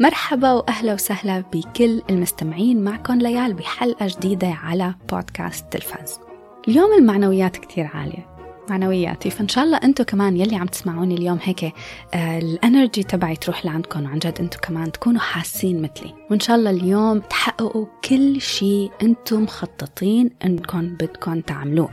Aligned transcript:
مرحبا 0.00 0.52
وأهلا 0.52 0.94
وسهلا 0.94 1.44
بكل 1.52 2.02
المستمعين 2.10 2.84
معكم 2.84 3.14
ليال 3.14 3.54
بحلقة 3.54 4.06
جديدة 4.06 4.48
على 4.48 4.94
بودكاست 5.12 5.72
تلفاز. 5.72 6.20
اليوم 6.68 6.92
المعنويات 6.98 7.56
كتير 7.56 7.86
عالية. 7.94 8.26
معنوياتي 8.70 9.30
فإن 9.30 9.48
شاء 9.48 9.64
الله 9.64 9.76
أنتم 9.76 10.04
كمان 10.04 10.36
يلي 10.36 10.56
عم 10.56 10.66
تسمعوني 10.66 11.14
اليوم 11.14 11.38
هيك 11.42 11.64
آه 12.14 12.38
الانرجي 12.38 13.02
تبعي 13.02 13.36
تروح 13.36 13.64
لعندكم 13.64 14.04
وعن 14.04 14.18
جد 14.18 14.40
أنتم 14.40 14.58
كمان 14.62 14.92
تكونوا 14.92 15.20
حاسين 15.20 15.82
مثلي. 15.82 16.14
وإن 16.30 16.40
شاء 16.40 16.56
الله 16.56 16.70
اليوم 16.70 17.20
تحققوا 17.20 17.86
كل 18.04 18.40
شيء 18.40 18.90
أنتم 19.02 19.42
مخططين 19.42 20.30
إنكم 20.44 20.88
بدكم 20.88 21.40
تعملوه. 21.40 21.88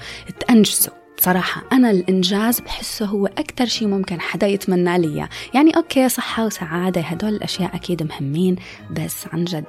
تنجزوا 0.48 0.94
بصراحة 1.18 1.64
أنا 1.72 1.92
الإنجاز 1.92 2.60
بحسه 2.60 3.06
هو 3.06 3.26
أكثر 3.26 3.66
شيء 3.66 3.88
ممكن 3.88 4.22
حدا 4.22 4.48
يتمنى 4.48 4.98
لي 4.98 5.28
يعني 5.54 5.76
أوكي 5.76 6.10
صحة 6.10 6.46
وسعادة 6.46 7.02
هدول 7.02 7.30
الأشياء 7.36 7.76
أكيد 7.76 8.04
مهمين 8.04 8.56
بس 8.92 9.28
عن 9.34 9.46
جد 9.46 9.66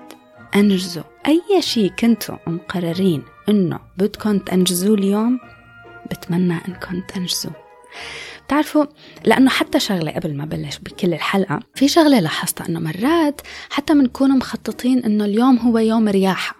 أنجزوا. 0.54 1.02
أي 1.26 1.62
شيء 1.62 1.90
كنتوا 1.90 2.36
مقررين 2.46 3.22
إنه 3.48 3.78
بدكم 3.96 4.38
تنجزوه 4.38 4.94
اليوم 4.94 5.40
بتمنى 6.10 6.58
إنكم 6.68 7.00
تنجزوا 7.00 7.50
بتعرفوا 8.46 8.84
لأنه 9.24 9.50
حتى 9.50 9.80
شغلة 9.80 10.10
قبل 10.10 10.36
ما 10.36 10.44
بلش 10.44 10.78
بكل 10.78 11.14
الحلقة 11.14 11.60
في 11.74 11.88
شغلة 11.88 12.20
لاحظتها 12.20 12.68
إنه 12.68 12.80
مرات 12.80 13.40
حتى 13.70 13.94
بنكون 13.94 14.38
مخططين 14.38 15.04
إنه 15.04 15.24
اليوم 15.24 15.58
هو 15.58 15.78
يوم 15.78 16.08
رياحة. 16.08 16.56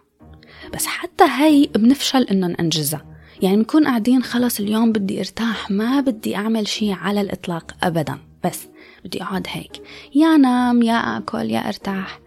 بس 0.74 0.86
حتى 0.86 1.24
هي 1.24 1.66
بنفشل 1.66 2.22
إنه 2.22 2.46
ننجزها 2.46 3.17
يعني 3.42 3.56
بنكون 3.56 3.86
قاعدين 3.86 4.22
خلص 4.22 4.60
اليوم 4.60 4.92
بدي 4.92 5.18
ارتاح 5.18 5.70
ما 5.70 6.00
بدي 6.00 6.36
أعمل 6.36 6.68
شيء 6.68 6.92
على 6.92 7.20
الإطلاق 7.20 7.76
ابدا. 7.82 8.18
بس 8.44 8.68
بدي 9.04 9.22
أقعد 9.22 9.46
هيك. 9.50 9.72
يا 10.14 10.36
نام 10.36 10.82
يا 10.82 11.16
آكل 11.16 11.50
يا 11.50 11.68
أرتاح. 11.68 12.20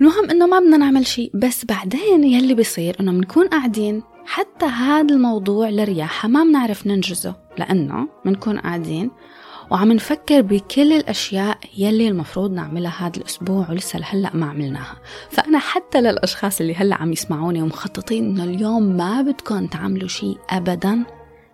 المهم 0.00 0.30
إنه 0.30 0.46
ما 0.46 0.58
بدنا 0.58 0.76
نعمل 0.76 1.06
شيء 1.06 1.30
بس 1.34 1.64
بعدين 1.64 2.24
يلي 2.24 2.54
بيصير 2.54 2.96
إنه 3.00 3.12
بنكون 3.12 3.48
قاعدين 3.48 4.02
حتى 4.26 4.66
هذا 4.66 5.14
الموضوع 5.14 5.68
لرياحة 5.68 6.28
ما 6.28 6.44
بنعرف 6.44 6.86
ننجزه. 6.86 7.34
لأنه 7.58 8.08
بنكون 8.24 8.58
قاعدين 8.58 9.10
وعم 9.70 9.92
نفكر 9.92 10.40
بكل 10.40 10.92
الأشياء 10.92 11.58
يلي 11.78 12.08
المفروض 12.08 12.52
نعملها 12.52 13.06
هذا 13.06 13.16
الأسبوع 13.16 13.70
ولسه 13.70 13.98
لهلأ 13.98 14.36
ما 14.36 14.46
عملناها. 14.46 14.96
فأنا 15.30 15.58
حتى 15.58 16.00
للأشخاص 16.00 16.60
اللي 16.60 16.74
هلأ 16.74 16.96
عم 16.96 17.12
يسمعوني 17.12 17.62
ومخططين 17.62 18.24
إنه 18.24 18.44
اليوم 18.44 18.82
ما 18.82 19.22
بدكم 19.22 19.66
تعملوا 19.66 20.08
شيء 20.08 20.38
أبدا 20.50 21.04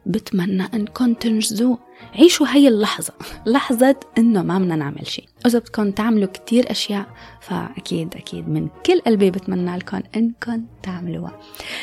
بتمنى 0.06 0.62
انكم 0.75 1.14
تنجزوه. 1.14 1.78
عيشوا 2.14 2.47
هي 2.48 2.69
اللحظة 2.69 3.12
لحظة 3.47 3.97
إنه 4.19 4.42
ما 4.42 4.58
بدنا 4.58 4.77
نعمل 4.77 5.06
شيء. 5.06 5.25
إذا 5.47 5.58
بدكم 5.58 5.91
تعملوا 5.91 6.28
كتير 6.28 6.70
أشياء 6.70 7.06
فأكيد 7.41 8.14
أكيد 8.14 8.48
من 8.48 8.69
كل 8.86 9.01
قلبي 9.01 9.30
بتمنى 9.30 9.77
لكم 9.77 10.01
إنكم 10.17 10.64
تعملوها. 10.83 11.41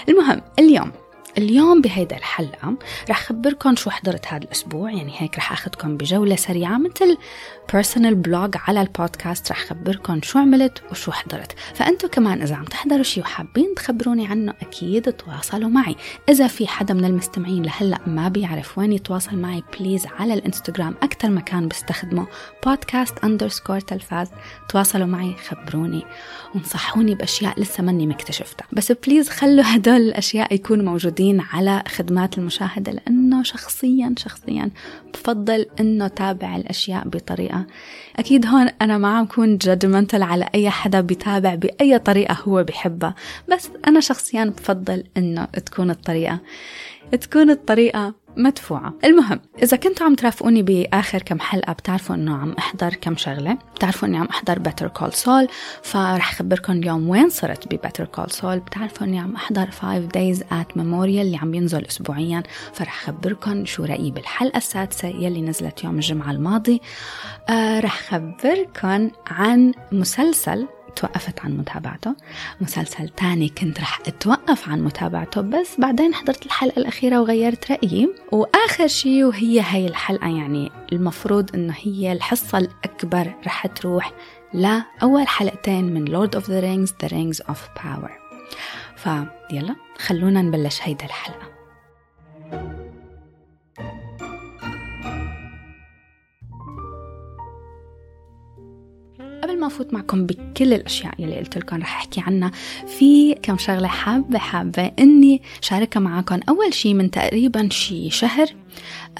المهم 0.09 0.41
اليوم 0.59 0.91
اليوم 1.37 1.81
بهيدا 1.81 2.17
الحلقة 2.17 2.75
رح 3.09 3.23
خبركم 3.23 3.75
شو 3.75 3.89
حضرت 3.89 4.27
هذا 4.27 4.43
الأسبوع. 4.43 4.91
يعني 4.91 5.13
هيك 5.17 5.37
رح 5.37 5.51
أخذكم 5.51 5.97
بجولة 5.97 6.35
سريعة 6.35 6.77
مثل 6.77 7.17
personal 7.73 8.15
blog 8.15 8.55
على 8.67 8.81
البودكاست. 8.81 9.51
رح 9.51 9.65
خبركم 9.65 10.21
شو 10.21 10.39
عملت 10.39 10.81
وشو 10.91 11.11
حضرت. 11.11 11.51
فأنتوا 11.73 12.09
كمان 12.09 12.41
إذا 12.41 12.55
عم 12.55 12.63
تحضروا 12.63 13.03
شي 13.03 13.21
وحابين 13.21 13.75
تخبروني 13.75 14.27
عنه 14.27 14.53
أكيد 14.61 15.13
تواصلوا 15.13 15.69
معي. 15.69 15.95
إذا 16.29 16.47
في 16.47 16.67
حدا 16.67 16.93
من 16.93 17.05
المستمعين 17.05 17.63
لهلأ 17.63 17.99
ما 18.07 18.29
بيعرف 18.29 18.77
وين 18.77 18.93
يتواصل 18.93 19.35
معي 19.35 19.63
please 19.79 20.05
على 20.19 20.33
الإنستغرام 20.33 20.95
أكثر 21.03 21.29
مكان 21.29 21.67
بستخدمه 21.67 22.27
بودكاست 22.65 23.17
underscore 23.23 23.79
تلفاز. 23.79 24.27
تواصلوا 24.69 25.07
معي 25.07 25.35
خبروني 25.47 26.05
وانصحوني 26.55 27.15
بأشياء 27.15 27.59
لسه 27.59 27.83
مني 27.83 28.07
مكتشفتها. 28.07 28.67
بس 28.71 28.91
please 28.91 29.29
خلوا 29.29 29.63
هدول 29.75 29.95
الأشياء 29.95 30.53
يكونوا 30.53 30.85
موجودين. 30.85 31.22
على 31.31 31.83
خدمات 31.87 32.37
المشاهدة 32.37 32.91
لأنه 32.91 33.43
شخصيا 33.43 34.15
شخصيا 34.17 34.69
بفضل 35.13 35.65
أنه 35.79 36.07
تابع 36.07 36.55
الأشياء 36.55 37.07
بطريقة. 37.07 37.65
أكيد 38.15 38.45
هون 38.45 38.69
أنا 38.81 38.97
ما 38.97 39.17
عم 39.17 39.25
كون 39.25 39.57
judgmental 39.57 40.23
على 40.23 40.49
أي 40.55 40.69
حدا 40.69 41.01
بيتابع 41.01 41.55
بأي 41.55 41.99
طريقة 41.99 42.37
هو 42.43 42.63
بحبها 42.63 43.15
بس 43.51 43.69
أنا 43.87 43.99
شخصيا 43.99 44.45
بفضل 44.45 45.03
أنه 45.17 45.45
تكون 45.45 45.89
الطريقة. 45.89 46.39
تكون 47.21 47.49
الطريقة 47.49 48.13
مدفوعة. 48.37 48.93
المهم 49.03 49.39
إذا 49.63 49.77
كنتوا 49.77 50.05
عم 50.05 50.15
ترافقوني 50.15 50.63
بآخر 50.63 51.21
كم 51.21 51.39
حلقة 51.39 51.73
بتعرفوا 51.73 52.15
إنه 52.15 52.37
عم 52.37 52.51
أحضر 52.59 52.93
كم 52.93 53.17
شغلة. 53.17 53.57
بتعرفوا 53.75 54.07
إني 54.07 54.17
عم 54.17 54.25
أحضر 54.25 54.59
Better 54.59 54.87
Call 54.87 55.13
Saul 55.13 55.47
فرح 55.83 56.35
خبركم 56.35 56.73
اليوم 56.73 57.09
وين 57.09 57.29
صرت 57.29 57.73
ب 57.73 57.78
Better 57.78 58.05
Call 58.05 58.31
Saul 58.31 58.59
بتعرفوا 58.59 59.07
إني 59.07 59.19
عم 59.19 59.35
أحضر 59.35 59.71
5 59.71 60.07
days 60.07 60.39
at 60.39 60.75
memorial 60.75 61.19
اللي 61.19 61.37
عم 61.41 61.53
ينزل 61.53 61.85
أسبوعيا. 61.85 62.43
فرح 62.73 63.05
خبركم 63.05 63.65
شو 63.65 63.83
رأيي 63.83 64.11
بالحلقة 64.11 64.57
السادسة 64.57 65.07
يلي 65.07 65.41
نزلت 65.41 65.83
يوم 65.83 65.95
الجمعة 65.95 66.31
الماضي. 66.31 66.81
آه 67.49 67.79
رح 67.79 68.01
خبركم 68.01 69.11
عن 69.27 69.73
مسلسل 69.91 70.67
توقفت 70.95 71.39
عن 71.39 71.57
متابعته. 71.57 72.15
مسلسل 72.61 73.09
تاني 73.09 73.49
كنت 73.49 73.79
رح 73.79 73.99
أتوقف 74.07 74.69
عن 74.69 74.81
متابعته 74.83 75.41
بس 75.41 75.75
بعدين 75.79 76.13
حضرت 76.13 76.45
الحلقة 76.45 76.79
الأخيرة 76.79 77.21
وغيرت 77.21 77.71
رأيي. 77.71 78.09
وآخر 78.31 78.87
شيء 78.87 79.23
وهي 79.23 79.61
هي 79.61 79.87
الحلقة 79.87 80.27
يعني 80.27 80.71
المفروض 80.91 81.55
إنه 81.55 81.73
هي 81.81 82.11
الحصة 82.11 82.57
الأكبر 82.57 83.33
رح 83.45 83.67
تروح 83.67 84.11
لأول 84.53 85.27
حلقتين 85.27 85.93
من 85.93 86.07
Lord 86.07 86.31
of 86.31 86.43
the 86.43 86.61
Rings 86.61 86.91
The 87.03 87.09
Rings 87.09 87.45
of 87.53 87.81
Power. 87.81 88.11
فيلا 88.95 89.75
خلونا 89.97 90.41
نبلش 90.41 90.79
هيدا 90.81 91.05
الحلقة. 91.05 91.62
ما 99.63 99.67
أفوت 99.67 99.93
معكم 99.93 100.25
بكل 100.25 100.73
الأشياء 100.73 101.13
يلي 101.19 101.37
قلت 101.37 101.57
لكم 101.57 101.75
رح 101.75 101.95
أحكي 101.95 102.21
عنها. 102.21 102.51
في 102.87 103.33
كم 103.33 103.57
شغلة 103.57 103.87
حابة 103.87 104.39
حابة 104.39 104.91
إني 104.99 105.41
شاركها 105.61 105.99
معكم. 105.99 106.39
أول 106.49 106.73
شي 106.73 106.93
من 106.93 107.11
تقريبا 107.11 107.69
شي 107.71 108.09
شهر 108.09 108.47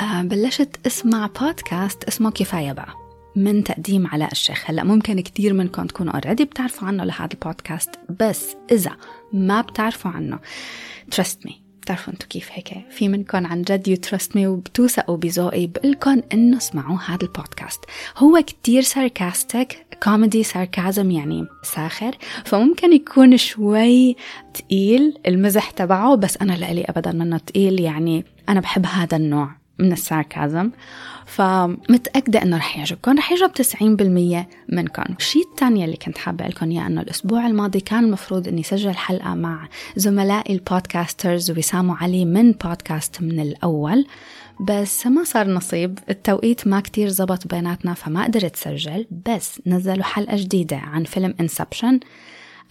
آه 0.01 0.21
بلشت 0.21 0.79
أسمع 0.87 1.27
بودكاست 1.41 2.03
اسمه 2.03 2.31
كفاية 2.31 2.71
بقى 2.71 2.93
من 3.35 3.63
تقديم 3.63 4.07
علاء 4.07 4.31
الشيخ. 4.31 4.63
هلأ 4.69 4.83
ممكن 4.83 5.19
كتير 5.19 5.53
منكم 5.53 5.85
تكونوا 5.87 6.13
already 6.13 6.45
بتعرفوا 6.45 6.87
عنه 6.87 7.03
لهذا 7.03 7.29
البودكاست 7.33 7.89
بس 8.19 8.45
إذا 8.71 8.91
ما 9.33 9.61
بتعرفوا 9.61 10.11
عنه 10.11 10.39
trust 11.15 11.47
me 11.47 11.53
بتعرفوا 11.81 12.13
انتو 12.13 12.27
كيف 12.27 12.49
هيك. 12.51 12.73
في 12.91 13.07
منكم 13.07 13.45
عن 13.45 13.61
جد 13.61 13.87
you 13.87 13.95
trust 13.95 14.35
me 14.35 14.47
وبتوثقوا 14.47 15.17
بذوقي 15.17 15.67
بقلكم 15.67 16.21
إنه 16.33 16.57
اسمعوا 16.57 16.97
هذا 16.97 17.23
البودكاست. 17.23 17.79
هو 18.17 18.43
كتير 18.47 18.81
sarcastic 18.81 19.85
كوميدي 20.03 20.43
sarcasm 20.43 21.11
يعني 21.11 21.47
ساخر. 21.63 22.17
فممكن 22.45 22.93
يكون 22.93 23.37
شوي 23.37 24.15
تقيل 24.53 25.17
المزح 25.27 25.69
تبعه 25.69 26.15
بس 26.15 26.37
أنا 26.37 26.53
لإلي 26.53 26.83
ابدا 26.83 27.11
منه 27.11 27.37
تقيل 27.37 27.79
يعني 27.79 28.25
أنا 28.49 28.59
بحب 28.59 28.85
هذا 28.85 29.17
النوع 29.17 29.55
من 29.79 29.91
ال 29.91 30.00
sarcasm. 30.00 30.71
فمتأكدة 31.25 32.41
إنه 32.41 32.57
رح 32.57 32.77
يعجبكم. 32.77 33.17
رح 33.17 33.31
يعجب 33.31 33.51
90% 33.53 34.47
منكم. 34.69 35.15
الشيء 35.19 35.43
الثاني 35.51 35.85
اللي 35.85 35.97
كنت 35.97 36.17
حابة 36.17 36.47
قلكم 36.47 36.71
إياه 36.71 36.87
إنه 36.87 37.01
الأسبوع 37.01 37.47
الماضي 37.47 37.79
كان 37.79 38.03
المفروض 38.03 38.47
إني 38.47 38.63
سجل 38.63 38.95
حلقة 38.95 39.33
مع 39.33 39.67
زملائي 39.95 40.53
ال 40.55 40.64
podcasters 40.64 41.51
وسام 41.51 41.89
وعلي 41.89 42.25
من 42.25 42.51
بودكاست 42.51 43.21
من 43.21 43.39
الأول. 43.39 44.05
بس 44.59 45.07
ما 45.07 45.23
صار 45.23 45.47
نصيب. 45.47 45.99
التوقيت 46.09 46.67
ما 46.67 46.79
كتير 46.79 47.07
زبط 47.07 47.47
بيناتنا 47.47 47.93
فما 47.93 48.23
قدرت 48.23 48.55
سجل. 48.55 49.07
بس 49.29 49.61
نزلوا 49.67 50.03
حلقة 50.03 50.37
جديدة 50.37 50.77
عن 50.77 51.03
فيلم 51.03 51.35
Inception 51.39 51.99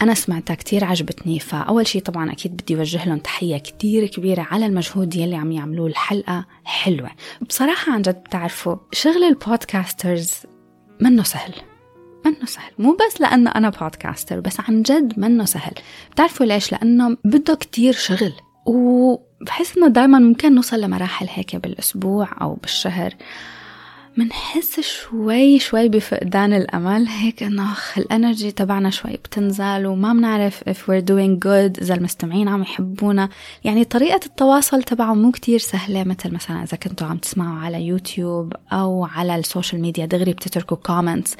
أنا 0.03 0.15
سمعتها 0.15 0.55
كتير 0.55 0.85
عجبتني. 0.85 1.39
فأول 1.39 1.87
شي 1.87 2.01
طبعا 2.01 2.33
أكيد 2.33 2.57
بدي 2.57 2.77
أوجه 2.77 3.05
لهم 3.05 3.19
تحية 3.19 3.59
كتير 3.59 4.07
كبيرة 4.07 4.47
على 4.51 4.67
المجهود 4.67 5.17
يلي 5.17 5.37
عم 5.37 5.53
يعملوه. 5.53 5.87
الحلقة 5.87 6.47
حلوة. 6.65 7.11
بصراحة 7.49 7.93
عن 7.93 8.03
جد 8.03 8.23
بتعرفوا 8.23 8.77
شغل 8.93 9.25
ال 9.25 9.35
podcasters 9.35 10.33
منه 11.01 11.23
سهل. 11.23 11.55
منه 12.25 12.47
سهل. 12.47 12.73
مو 12.79 12.97
بس 12.97 13.21
لأنه 13.21 13.51
أنا 13.51 13.71
podcaster 13.71 14.41
بس 14.41 14.61
عن 14.61 14.83
جد 14.83 15.19
منه 15.19 15.45
سهل. 15.45 15.73
بتعرفوا 16.11 16.47
ليش؟ 16.47 16.73
لأنه 16.73 17.17
بده 17.25 17.55
كتير 17.55 17.93
شغل. 17.93 18.33
وبحس 18.67 19.77
إنه 19.79 19.89
دايما 19.89 20.19
ممكن 20.19 20.55
نوصل 20.55 20.81
لمراحل 20.81 21.27
هيك 21.31 21.57
بالأسبوع 21.57 22.29
أو 22.41 22.55
بالشهر. 22.55 23.15
منحس 24.17 24.81
شوي 24.81 25.59
شوي 25.59 25.89
بفقدان 25.89 26.53
الأمل 26.53 27.07
هيك 27.09 27.43
إنه 27.43 27.69
ال 27.99 28.06
energy 28.06 28.51
تبعنا 28.51 28.91
شوي 28.91 29.13
بتنزل 29.13 29.87
وما 29.87 30.13
بنعرف 30.13 30.61
if 30.61 30.77
we're 30.77 31.05
doing 31.05 31.45
good 31.45 31.83
إذا 31.83 31.95
المستمعين 31.95 32.49
عم 32.49 32.63
يحبونا. 32.63 33.29
يعني 33.65 33.85
طريقة 33.85 34.21
التواصل 34.27 34.83
تبعه 34.83 35.15
مو 35.15 35.31
كتير 35.31 35.59
سهلة 35.59 36.05
مثل 36.05 36.35
مثلا 36.35 36.63
إذا 36.63 36.77
كنتوا 36.77 37.07
عم 37.07 37.17
تسمعوا 37.17 37.59
على 37.59 37.83
يوتيوب 37.87 38.53
أو 38.73 39.05
على 39.05 39.37
ال 39.37 39.43
social 39.43 39.83
media 39.83 40.07
دغري 40.07 40.33
بتتركوا 40.33 40.77
comments. 40.89 41.37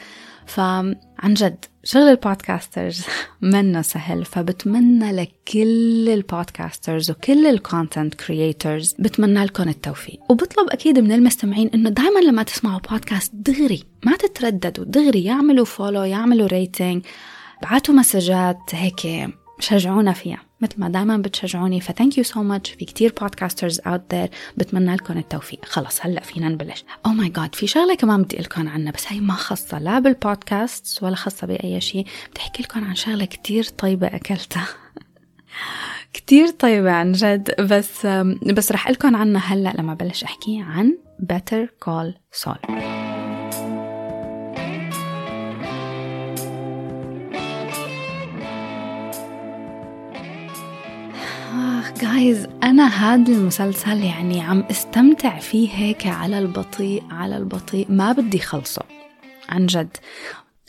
فعن 0.55 1.35
جد 1.35 1.65
شغل 1.85 2.03
ال 2.03 2.12
podcasters 2.12 3.05
منه 3.43 3.83
سهل 3.83 4.25
فبتمنى 4.25 5.13
لكل 5.13 6.09
ال 6.09 6.18
podcasters 6.18 7.11
وكل 7.11 7.47
ال 7.47 7.55
content 7.55 8.15
creators 8.15 8.95
بتمنى 8.99 9.45
لكم 9.45 9.69
التوفيق. 9.69 10.21
وبطلب 10.31 10.71
أكيد 10.71 10.99
من 10.99 11.13
المستمعين 11.13 11.71
إنه 11.75 11.91
دائما 11.91 12.21
لما 12.21 12.43
تسمعوا 12.43 12.81
بودكاست 12.91 13.35
دغري 13.35 13.85
ما 14.05 14.17
تترددوا 14.17 14.85
دغري 14.85 15.25
يعملوا 15.25 15.65
follow 15.65 16.03
يعملوا 16.03 16.47
rating 16.47 17.05
بعتوا 17.63 17.95
messages 17.95 18.59
هيك 18.73 19.31
شجعونا 19.59 20.13
فيها. 20.13 20.41
مثل 20.63 20.81
ما 20.81 20.89
دائما 20.89 21.17
بتشجعوني. 21.17 21.81
ف 21.81 21.87
thank 21.87 22.19
you 22.19 22.25
so 22.25 22.43
much 22.43 22.71
في 22.71 22.85
كتير 22.85 23.13
podcasters 23.21 23.81
out 23.87 24.15
there 24.15 24.29
بتمنى 24.57 24.95
لكم 24.95 25.19
التوفيق. 25.19 25.65
خلص 25.65 25.99
هلأ 26.01 26.21
فينا 26.21 26.49
نبلش. 26.49 26.85
oh 27.07 27.11
my 27.11 27.29
God 27.29 27.55
في 27.55 27.67
شغلة 27.67 27.95
كمان 27.95 28.23
بدي 28.23 28.37
لكم 28.37 28.69
عنها 28.69 28.93
بس 28.93 29.05
هي 29.09 29.21
ما 29.21 29.35
خاصة 29.35 29.79
لا 29.79 29.99
بالبودكاست 29.99 31.03
ولا 31.03 31.15
خاصة 31.17 31.47
بأي 31.47 31.81
شيء 31.81 32.07
بتحكي 32.31 32.63
لكم 32.63 32.85
عن 32.85 32.95
شغلة 32.95 33.25
كتير 33.25 33.65
طيبة 33.65 34.07
أكلتها. 34.07 34.69
كتير 36.15 36.49
طيبة 36.49 36.91
عن 36.91 37.13
جد. 37.13 37.61
بس 37.61 38.07
بس 38.55 38.73
رح 38.73 38.91
لكم 38.91 39.17
عنها 39.17 39.55
هلأ 39.55 39.73
لما 39.79 39.95
بلش 39.95 40.25
أحكي 40.25 40.65
عن 40.67 40.99
Better 41.33 41.67
Call 41.85 42.13
Saul. 42.43 43.12
جايز 52.03 52.47
أنا 52.63 52.87
هذا 52.87 53.33
المسلسل 53.33 54.05
يعني 54.05 54.41
عم 54.41 54.61
استمتع 54.71 55.39
فيه 55.39 55.71
هيك 55.71 56.07
على 56.07 56.39
البطيء 56.39 57.03
على 57.11 57.37
البطيء. 57.37 57.87
ما 57.89 58.13
بدي 58.13 58.39
خلصه. 58.39 58.83
عن 59.49 59.67
جد. 59.67 59.97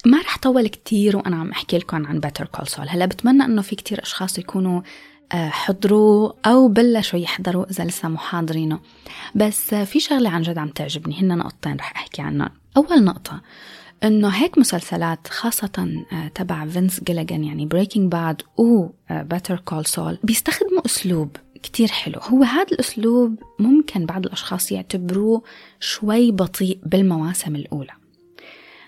ما 0.06 0.21
رح 0.21 0.38
طول 0.38 0.68
كتير 0.68 1.18
وأنا 1.18 1.35
عم 1.35 1.51
أحكي 1.51 1.77
لكم 1.77 2.06
عن 2.06 2.19
Better 2.19 2.45
Call 2.45 2.68
Saul 2.68 2.89
هلا 2.89 3.06
بتمنى 3.06 3.45
إنه 3.45 3.62
في 3.62 3.75
كتير 3.75 4.03
أشخاص 4.03 4.39
يكونوا 4.39 4.81
آه، 5.31 5.50
حضروا 5.50 6.31
أو 6.45 6.68
بلشوا 6.68 7.19
يحضروا 7.19 7.65
إذا 7.71 7.83
لسه 7.83 8.09
مو 8.09 8.18
حاضرينه. 8.18 8.79
بس 9.36 9.75
في 9.75 10.00
شغلة 10.00 10.29
عن 10.29 10.41
جد 10.41 10.57
عم 10.57 10.69
تعجبني. 10.69 11.21
هن 11.21 11.38
نقطتين 11.38 11.75
رح 11.75 11.94
أحكي 11.95 12.21
عنهم. 12.21 12.50
أول 12.77 13.03
نقطة 13.03 13.41
إنه 14.03 14.27
هيك 14.27 14.57
مسلسلات 14.57 15.27
خاصة 15.27 16.03
آه، 16.13 16.27
تبع 16.27 16.65
فينس 16.65 17.03
جيليجان 17.03 17.44
يعني 17.44 17.65
Breaking 17.65 18.12
Bad 18.12 18.42
و 18.57 18.88
Better 19.10 19.60
Call 19.65 19.86
Saul 19.86 20.18
بيستخدموا 20.23 20.85
أسلوب 20.85 21.38
كتير 21.63 21.88
حلو. 21.88 22.19
هو 22.19 22.44
هذا 22.44 22.71
الأسلوب 22.71 23.44
ممكن 23.59 24.05
بعض 24.05 24.25
الأشخاص 24.25 24.71
يعتبروه 24.71 25.44
شوي 25.79 26.31
بطيء 26.31 26.79
بالمواسم 26.85 27.55
الأولى. 27.55 27.91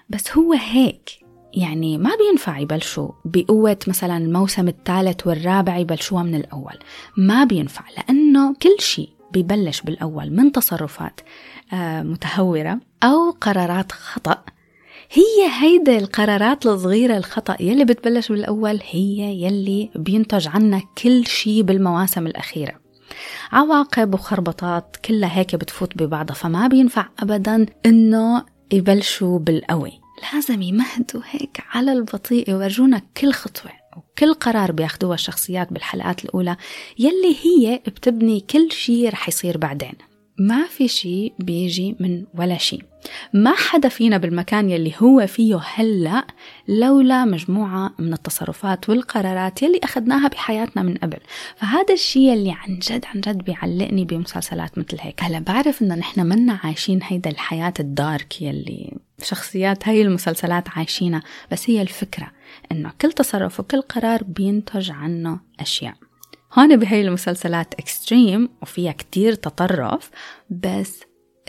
بس 0.10 0.38
هو 0.38 0.54
هيك 0.54 1.10
يعني 1.54 1.98
ما 1.98 2.12
بينفع 2.16 2.58
يبلشوا 2.58 3.12
بقوة 3.26 3.78
مثلا 3.88 4.18
الموسم 4.18 4.68
الثالث 4.68 5.28
والرابع 5.28 5.78
يبلشوها 5.78 6.24
من 6.24 6.36
الأول. 6.36 6.80
ما 7.18 7.44
بينفع 7.44 7.84
لأنه 7.98 8.54
كل 8.54 8.76
شيء 8.80 9.10
بيبلش 9.32 9.82
بالأول 9.82 10.32
من 10.32 10.52
تصرفات 10.52 11.22
آه، 11.74 12.04
متهورة 12.04 12.80
أو 13.04 13.32
قرارات 13.42 13.92
خطأ. 13.92 14.55
هي 15.12 15.50
هيدا 15.62 15.98
القرارات 15.98 16.66
الصغيرة 16.66 17.18
الخطأ 17.18 17.58
يلي 17.60 17.86
بتبلش 17.86 18.30
بالأول 18.30 18.80
هي 18.90 19.44
يلي 19.44 19.90
بينتج 19.96 20.48
عنا 20.48 20.82
كل 21.04 21.28
شي 21.28 21.64
بالمواسم 21.64 22.28
الأخيرة. 22.28 22.74
عواقب 23.52 24.14
وخربطات 24.14 24.98
كلها 25.06 25.38
هيك 25.40 25.56
بتفوت 25.56 25.98
ببعضها 25.98 26.34
فما 26.34 26.68
بينفع 26.68 27.08
أبدا 27.20 27.66
إنه 27.86 28.46
يبلشوا 28.74 29.40
بالقوي. 29.40 29.92
لازم 30.34 30.62
يمهدوا 30.62 31.22
هيك 31.30 31.64
على 31.72 31.94
البطيء 31.94 32.50
يورجونا 32.50 33.02
كل 33.18 33.32
خطوة 33.32 33.72
وكل 33.98 34.34
قرار 34.34 34.72
بياخدوها 34.72 35.14
الشخصيات 35.14 35.74
بالحلقات 35.74 36.26
الأولى 36.26 36.58
يلي 37.00 37.36
هي 37.44 37.82
بتبني 37.88 38.40
كل 38.40 38.72
شي 38.72 39.10
رح 39.10 39.28
يصير 39.28 39.58
بعدين. 39.58 39.94
ما 40.40 40.66
في 40.66 40.88
شيء 40.88 41.34
بيجي 41.40 41.96
من 42.00 42.24
ولا 42.38 42.58
شيء 42.58 42.84
ما 43.34 43.56
حدا 43.56 43.90
فينا 43.90 44.18
بالمكان 44.18 44.70
يلي 44.70 44.94
هو 45.02 45.28
فيه 45.28 45.62
هلأ 45.76 46.28
لولا 46.68 47.26
مجموعة 47.26 47.94
من 48.00 48.14
التصرفات 48.14 48.90
والقرارات 48.90 49.64
يلي 49.64 49.80
أخذناها 49.84 50.28
بحياتنا 50.28 50.84
من 50.84 50.98
قبل. 50.98 51.18
فهذا 51.56 51.94
الشيء 51.94 52.22
يلي 52.22 52.52
عن 52.52 52.80
جد 52.80 53.06
عن 53.06 53.22
جد 53.22 53.38
بيعلقني 53.38 54.06
بمسلسلات 54.06 54.78
مثل 54.78 54.98
هيك. 55.00 55.24
هلا 55.24 55.40
بعرف 55.40 55.82
إنه 55.82 55.96
نحن 55.96 56.26
منا 56.26 56.60
عايشين 56.64 57.00
هيدا 57.04 57.30
الحياة 57.30 57.74
ال 57.80 57.92
dark 57.92 58.42
يلي 58.42 58.98
شخصيات 59.24 59.88
هاي 59.88 60.02
المسلسلات 60.02 60.70
عايشينها. 60.70 61.24
بس 61.52 61.70
هي 61.70 61.82
الفكرة 61.82 62.32
إنه 62.72 62.92
كل 63.02 63.12
تصرف 63.12 63.60
وكل 63.60 63.82
قرار 63.82 64.24
بينتج 64.24 64.92
عنه 64.92 65.40
أشياء. 65.60 65.96
هون 66.58 66.78
بهي 66.78 67.02
المسلسلات 67.02 67.74
extreme 67.74 68.50
وفيها 68.62 68.92
كتير 68.92 69.34
تطرف 69.34 70.10
بس 70.50 71.00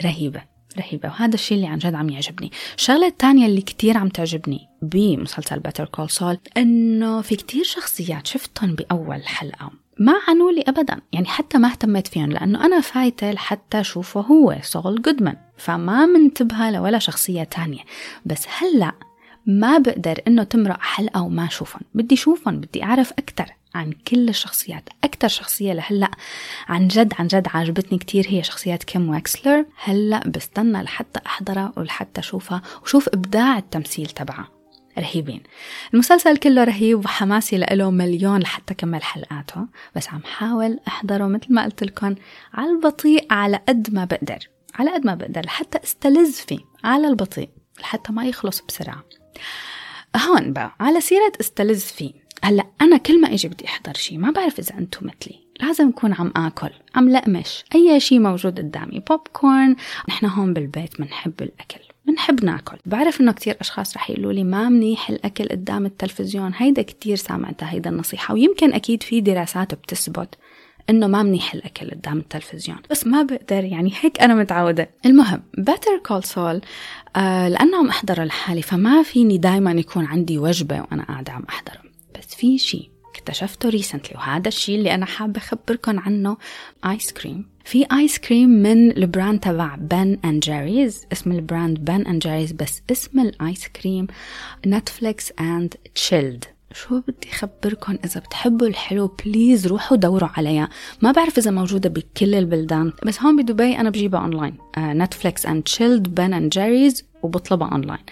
رهيبة. 0.05 0.56
رهيبة 0.78 1.08
وهذا 1.08 1.34
الشيء 1.34 1.56
اللي 1.56 1.69
عن 1.69 1.78
جد 1.78 1.94
عم 1.94 2.08
يعجبني. 2.11 2.52
الشغلة 2.76 3.06
الثانية 3.06 3.46
اللي 3.46 3.61
كتير 3.61 3.96
عم 3.96 4.08
تعجبني 4.08 4.69
بمسلسل 4.82 5.58
Better 5.58 5.84
Call 5.84 6.11
Saul 6.11 6.38
إنه 6.56 7.23
في 7.23 7.37
كتير 7.37 7.64
شخصيات 7.64 8.26
شفتهم 8.26 8.75
بأول 8.75 9.23
حلقة. 9.26 9.70
ما 9.99 10.14
عنوا 10.28 10.52
لي 10.52 10.64
ابدا 10.69 11.00
يعني 11.12 11.26
حتى 11.26 11.58
ما 11.58 11.69
اهتميت 11.69 12.06
فيهم 12.06 12.32
لأنه 12.32 12.64
أنا 12.67 12.81
فايتة 12.81 13.31
لحتى 13.31 13.81
أشوفه 13.81 14.20
هو 14.20 14.56
سول 14.62 15.02
جودمان 15.02 15.37
فما 15.56 16.06
منتبهة 16.06 16.70
لولا 16.70 16.99
شخصية 16.99 17.43
تانية. 17.43 17.82
بس 18.26 18.46
هلأ 18.58 18.93
ما 19.46 19.78
بقدر 19.78 20.20
إنه 20.26 20.43
تمرق 20.43 20.81
حلقة 20.81 21.23
وما 21.23 21.46
أشوفهم. 21.46 21.82
بدي 21.94 22.14
أشوفهم 22.14 22.61
بدي 22.61 22.82
أعرف 22.82 23.12
أكثر 23.12 23.56
عن 23.76 23.93
كل 23.93 24.28
الشخصيات 24.28 24.88
أكثر 25.05 25.28
شخصية 25.28 25.73
لهلأ 25.73 26.11
عن 26.69 26.88
جد 26.88 27.12
عن 27.19 27.26
جد 27.26 27.46
عجبتني 27.55 27.99
كتير 27.99 28.26
هي 28.28 28.43
شخصية 28.43 28.76
كيم 28.76 29.08
واكسلر 29.11 29.64
هلأ 29.84 30.28
بستنى 30.28 30.82
لحتى 30.82 31.20
أحضرها 31.26 31.73
ولحتى 31.76 32.20
أشوفها 32.20 32.62
وشوف 32.82 33.08
إبداع 33.08 33.58
التمثيل 33.58 34.06
تبعها. 34.06 34.49
رهيبين. 34.99 35.43
المسلسل 35.94 36.37
كله 36.37 36.64
رهيب 36.64 37.05
وحماسي 37.05 37.58
له 37.58 37.90
مليون 37.90 38.40
لحتى 38.40 38.75
كمل 38.75 39.02
حلقاته 39.02 39.67
بس 39.96 40.08
عم 40.08 40.23
حاول 40.25 40.81
أحضره 40.88 41.26
مثل 41.26 41.46
ما 41.55 41.64
قلت 41.64 41.84
لكم 41.84 42.14
على 42.55 42.70
البطيء 42.70 43.26
على 43.31 43.61
قد 43.69 43.94
ما 43.94 44.05
بقدر 44.05 44.38
على 44.75 44.90
قد 44.90 45.06
ما 45.06 45.14
بقدر 45.14 45.40
لحتى 45.40 45.78
أستلذ 45.84 46.33
فيه 46.33 46.59
على 46.85 47.09
البطيء 47.09 47.50
لحتى 47.80 48.12
ما 48.12 48.26
يخلص 48.26 48.62
بسرعة. 48.68 49.04
هون 50.16 50.52
بقى 50.52 50.76
على 50.80 51.00
سيرة 51.00 51.33
أستلذ 51.40 51.80
فيه. 51.80 52.25
هلا 52.43 52.66
أنا 52.81 52.97
كل 52.97 53.21
ما 53.21 53.33
إجي 53.33 53.49
بدي 53.49 53.64
أحضر 53.64 53.95
شيء 53.95 54.19
ما 54.19 54.31
بعرف 54.31 54.59
إذا 54.59 54.78
أنتم 54.78 55.07
مثلي. 55.07 55.47
لازم 55.61 55.88
أكون 55.88 56.12
عم 56.12 56.33
آكل 56.37 56.71
عم 56.95 57.09
لقمش 57.09 57.64
أي 57.75 58.00
شيء 58.00 58.19
موجود 58.19 58.59
قدامي 58.59 59.02
بوب 59.09 59.21
كورن 59.33 59.76
نحن 60.09 60.26
هون 60.26 60.55
بالبيت 60.55 60.99
بنحب 60.99 61.33
الأكل 61.40 61.81
بنحب 62.07 62.45
ناكل. 62.45 62.76
بعرف 62.87 63.21
إنه 63.21 63.33
كتير 63.33 63.57
أشخاص 63.61 63.97
رح 63.97 64.11
يقولوا 64.11 64.33
لي 64.33 64.45
ما 64.45 64.69
منيح 64.69 65.11
الأكل 65.11 65.49
قدام 65.49 65.87
التلفزيون 65.87 66.52
هيدا 66.57 66.83
كتير 66.83 67.16
سامعتها 67.16 67.73
هيدا 67.73 67.90
النصيحة. 67.90 68.35
ويمكن 68.35 68.73
أكيد 68.73 69.02
في 69.02 69.21
دراسات 69.21 69.75
بتثبت 69.75 70.35
إنه 70.90 71.07
ما 71.07 71.23
منيح 71.23 71.55
الأكل 71.55 71.90
قدام 71.90 72.19
التلفزيون. 72.19 72.78
بس 72.90 73.07
ما 73.07 73.23
بقدر 73.23 73.64
يعني 73.64 73.93
هيك 74.00 74.21
أنا 74.21 74.35
متعودة. 74.35 74.90
المهم 75.07 75.43
Better 75.59 75.99
Call 76.06 76.25
Saul 76.25 76.61
لأنه 77.16 77.78
عم 77.78 77.88
احضره 77.88 78.25
لحالي 78.25 78.62
فما 78.62 79.02
فيني 79.02 79.38
دائما 79.38 79.73
يكون 79.73 80.05
عندي 80.05 80.38
وجبة 80.38 80.81
وأنا 80.81 81.02
قاعدة 81.05 81.33
عم 81.33 81.45
أحضره. 81.49 81.86
بس 82.26 82.35
في 82.35 82.59
شيء. 82.59 82.90
اكتشفته 83.14 83.68
recently 83.68 84.16
وهذا 84.16 84.49
الشيء 84.49 84.78
اللي 84.78 84.95
أنا 84.95 85.06
حابة 85.06 85.38
أخبركم 85.38 85.99
عنه 85.99 86.37
ice 86.85 87.12
cream 87.12 87.47
في 87.64 87.87
ice 87.92 88.18
cream 88.18 88.49
من 88.49 88.90
ال 88.90 88.99
brand 88.99 89.40
تبع 89.40 89.75
Ben & 89.75 90.40
Jerry's 90.40 91.06
اسم 91.12 91.33
ال 91.33 91.40
brand 91.40 91.78
Ben & 91.78 92.23
Jerry's 92.23 92.52
بس 92.52 92.83
اسم 92.92 93.21
ال 93.21 93.33
ice 93.33 93.68
cream 93.68 94.06
Netflix & 94.66 95.33
Chill'd 95.40 96.45
شو 96.73 97.00
بدي 97.00 97.28
أخبركم 97.33 97.99
إذا 98.04 98.21
بتحبوا 98.21 98.66
الحلو 98.66 99.16
please 99.25 99.66
روحوا 99.66 99.97
دوروا 99.97 100.28
عليها. 100.37 100.68
ما 101.02 101.12
بعرف 101.12 101.38
إذا 101.38 101.50
موجودة 101.50 101.88
بكل 101.88 102.35
البلدان 102.35 102.92
بس 103.06 103.23
هون 103.23 103.42
بدبي 103.42 103.78
أنا 103.78 103.90
بجيبها 103.90 104.21
online 104.21 104.56
Netflix & 104.78 105.47
Chill'd 105.47 106.14
Ben & 106.14 106.50
Jerry's 106.50 107.04
وبطلبها 107.23 107.68
أونلاين 107.68 108.04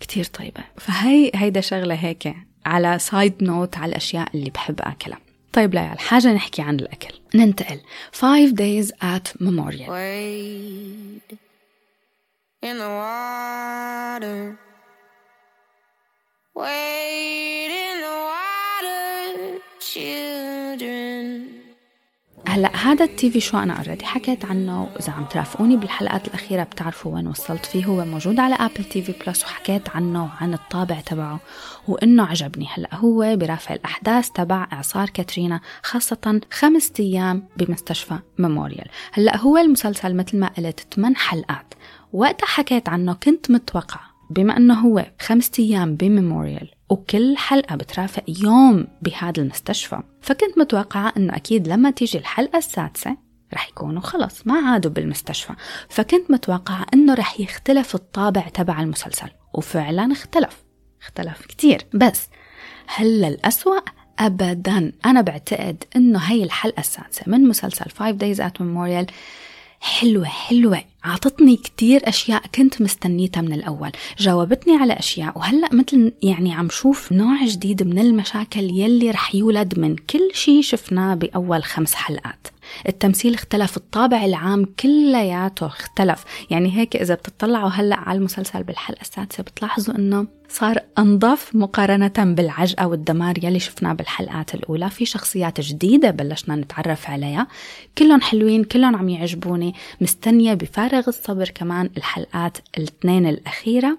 كتير 0.00 0.24
طيبة. 0.24 0.64
فهي 0.78 1.30
هيدا 1.34 1.60
شغلة 1.60 1.94
هيك 1.94 2.34
على 2.66 2.98
side 2.98 3.42
note 3.42 3.76
على 3.76 3.90
الأشياء 3.90 4.28
اللي 4.34 4.50
بحب 4.50 4.80
أكلها. 4.80 5.18
طيب 5.52 5.74
ليال 5.74 5.98
حاجة 5.98 6.32
نحكي 6.32 6.62
عن 6.62 6.74
الأكل. 6.74 7.14
ننتقل. 7.34 7.80
5 8.12 8.50
days 8.50 8.90
at 8.90 9.40
Memorial. 9.40 9.88
Wade 9.88 11.38
in 12.62 12.78
the 12.78 12.90
water. 13.02 14.58
Wade 16.54 17.74
in 17.88 17.96
the 18.06 18.18
water 18.32 19.60
children. 19.80 21.55
هلأ 22.56 22.76
هذا 22.76 23.04
ال 23.04 23.30
TV 23.30 23.40
show 23.40 23.58
أنا 23.58 23.72
already 23.72 24.04
حكيت 24.04 24.44
عنه 24.44 24.82
وإذا 24.82 25.12
عم 25.12 25.24
ترافقوني 25.24 25.76
بالحلقات 25.76 26.28
الأخيرة 26.28 26.62
بتعرفوا 26.62 27.14
وين 27.14 27.26
وصلت 27.26 27.66
فيه 27.66 27.84
هو 27.84 28.04
موجود 28.04 28.40
على 28.40 28.54
Apple 28.54 28.84
TV 28.84 29.14
Plus 29.26 29.44
وحكيت 29.44 29.88
عنه 29.88 30.24
وعن 30.24 30.54
الطابع 30.54 31.00
تبعه 31.00 31.40
وإنه 31.88 32.26
عجبني. 32.26 32.68
هلأ 32.74 32.94
هو 32.94 33.36
برافق 33.36 33.74
الأحداث 33.74 34.30
تبع 34.30 34.66
إعصار 34.72 35.10
كاترينا 35.10 35.60
خاصة 35.82 36.40
خمس 36.52 36.92
أيام 37.00 37.48
بمستشفى 37.56 38.18
ميموريال 38.38 38.88
هلأ 39.12 39.36
هو 39.36 39.56
المسلسل 39.56 40.16
مثل 40.16 40.38
ما 40.38 40.48
قلت 40.48 40.94
8 40.94 41.16
حلقات. 41.16 41.74
وقتها 42.12 42.46
حكيت 42.46 42.88
عنه 42.88 43.12
كنت 43.12 43.50
متوقعه 43.50 44.15
بما 44.30 44.56
أنه 44.56 44.80
هو 44.80 45.06
خمسة 45.20 45.50
أيام 45.58 45.96
بميموريال 45.96 46.70
وكل 46.90 47.36
حلقة 47.36 47.76
بترافق 47.76 48.22
يوم 48.28 48.86
بهذا 49.02 49.42
المستشفى 49.42 50.02
فكنت 50.20 50.58
متوقعة 50.58 51.12
إنه 51.16 51.36
أكيد 51.36 51.68
لما 51.68 51.90
تيجي 51.90 52.18
الحلقة 52.18 52.58
السادسة 52.58 53.16
رح 53.54 53.68
يكونوا 53.68 54.00
خلص 54.00 54.46
ما 54.46 54.54
عادوا 54.54 54.90
بالمستشفى 54.90 55.52
فكنت 55.88 56.30
متوقعة 56.30 56.86
إنه 56.94 57.14
رح 57.14 57.40
يختلف 57.40 57.94
الطابع 57.94 58.48
تبع 58.48 58.80
المسلسل 58.80 59.28
وفعلا 59.54 60.12
اختلف 60.12 60.64
اختلف 61.02 61.46
كتير 61.46 61.86
بس 61.94 62.28
هل 62.86 63.24
الأسوأ 63.24 63.80
أبدا. 64.18 64.92
أنا 65.06 65.20
بعتقد 65.20 65.84
إنه 65.96 66.18
هي 66.18 66.44
الحلقة 66.44 66.80
السادسة 66.80 67.22
من 67.26 67.48
مسلسل 67.48 67.90
5 67.90 68.18
Days 68.18 68.38
at 68.38 68.54
Memorial 68.58 69.12
حلوة 69.86 70.24
حلوة. 70.24 70.84
عطتني 71.04 71.56
كتير 71.56 72.08
أشياء 72.08 72.42
كنت 72.54 72.82
مستنيتها 72.82 73.40
من 73.40 73.52
الأول. 73.52 73.90
جاوبتني 74.18 74.76
على 74.76 74.92
أشياء. 74.92 75.38
وهلأ 75.38 75.74
مثل 75.74 76.12
يعني 76.22 76.54
عم 76.54 76.68
شوف 76.70 77.12
نوع 77.12 77.44
جديد 77.44 77.82
من 77.82 77.98
المشاكل 77.98 78.60
يلي 78.60 79.10
رح 79.10 79.34
يولد 79.34 79.78
من 79.78 79.96
كل 79.96 80.30
شي 80.32 80.62
شفناه 80.62 81.14
بأول 81.14 81.64
خمس 81.64 81.94
حلقات. 81.94 82.46
التمثيل 82.88 83.34
اختلف 83.34 83.76
الطابع 83.76 84.24
العام 84.24 84.64
كلياته 84.80 85.66
اختلف. 85.66 86.24
يعني 86.50 86.76
هيك 86.76 86.96
إذا 86.96 87.14
بتطلعوا 87.14 87.68
هلأ 87.68 87.96
على 87.96 88.18
المسلسل 88.18 88.62
بالحلقة 88.62 89.00
السادسة 89.00 89.42
بتلاحظوا 89.42 89.94
أنه 89.94 90.26
صار 90.48 90.78
أنظف 90.98 91.50
مقارنة 91.54 92.12
بالعجقة 92.18 92.86
والدمار 92.86 93.44
يلي 93.44 93.58
شفناه 93.58 93.92
بالحلقات 93.92 94.54
الأولى. 94.54 94.90
في 94.90 95.06
شخصيات 95.06 95.60
جديدة 95.60 96.10
بلشنا 96.10 96.56
نتعرف 96.56 97.10
عليها. 97.10 97.46
كلهم 97.98 98.20
حلوين 98.20 98.64
كلهم 98.64 98.96
عم 98.96 99.08
يعجبوني. 99.08 99.74
مستنية 100.00 100.54
بفارغ 100.54 101.08
الصبر 101.08 101.48
كمان 101.48 101.90
الحلقات 101.96 102.58
الاثنين 102.78 103.26
الأخيرة. 103.26 103.98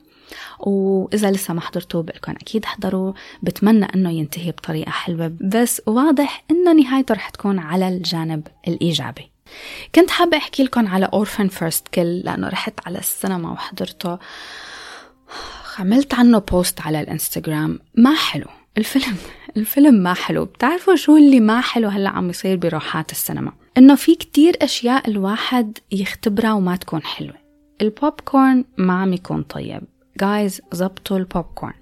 وإذا 0.60 1.32
لسه 1.32 1.54
ما 1.54 1.62
حضرتوه 1.62 2.04
بقولكم 2.04 2.32
أكيد 2.32 2.64
احضروا 2.64 3.14
بتمنى 3.44 3.86
أنه 3.86 4.12
ينتهي 4.12 4.52
بطريقة 4.52 4.92
حلوة. 4.92 5.34
بس 5.42 5.82
واضح 5.88 6.44
أنه 6.52 6.74
نهايته 6.74 7.16
رح 7.16 7.30
تكون 7.30 7.60
على 7.60 7.88
الجانب 7.88 8.48
الإيجابي. 8.68 9.32
كنت 9.96 10.10
حابة 10.10 10.38
أحكي 10.38 10.64
لكم 10.64 10.88
على 10.88 11.06
Orphan: 11.06 11.48
First 11.48 11.88
Kill 11.88 12.20
لأنه 12.20 12.50
رحت 12.50 12.74
على 12.88 13.00
السينما 13.00 13.52
وحضرته. 13.52 14.18
عملت 15.80 16.14
عنه 16.14 16.40
post 16.40 16.82
على 16.82 17.02
الإنستغرام. 17.02 17.80
ما 17.96 18.16
حلو. 18.16 18.46
الفيلم 18.78 19.18
الفيلم 19.58 19.94
ما 19.94 20.14
حلو. 20.14 20.46
بتعرفوا 20.46 20.96
شو 20.96 21.18
اللي 21.18 21.40
ما 21.40 21.62
حلو 21.62 21.90
هلأ 21.90 22.10
عم 22.10 22.30
يصير 22.30 22.58
بروحات 22.58 23.12
السينما؟ 23.12 23.52
إنه 23.78 23.96
في 23.96 24.16
كتير 24.16 24.58
أشياء 24.62 25.10
الواحد 25.10 25.78
يختبرها 25.92 26.54
وما 26.54 26.76
تكون 26.76 27.04
حلوة. 27.04 27.36
البوب 27.82 28.14
كورن 28.26 28.66
ما 28.78 29.02
عم 29.02 29.14
يكون 29.14 29.44
طيب. 29.44 29.84
guys 30.22 30.62
زبطوا 30.72 31.18
البوب 31.18 31.46
كورن 31.56 31.74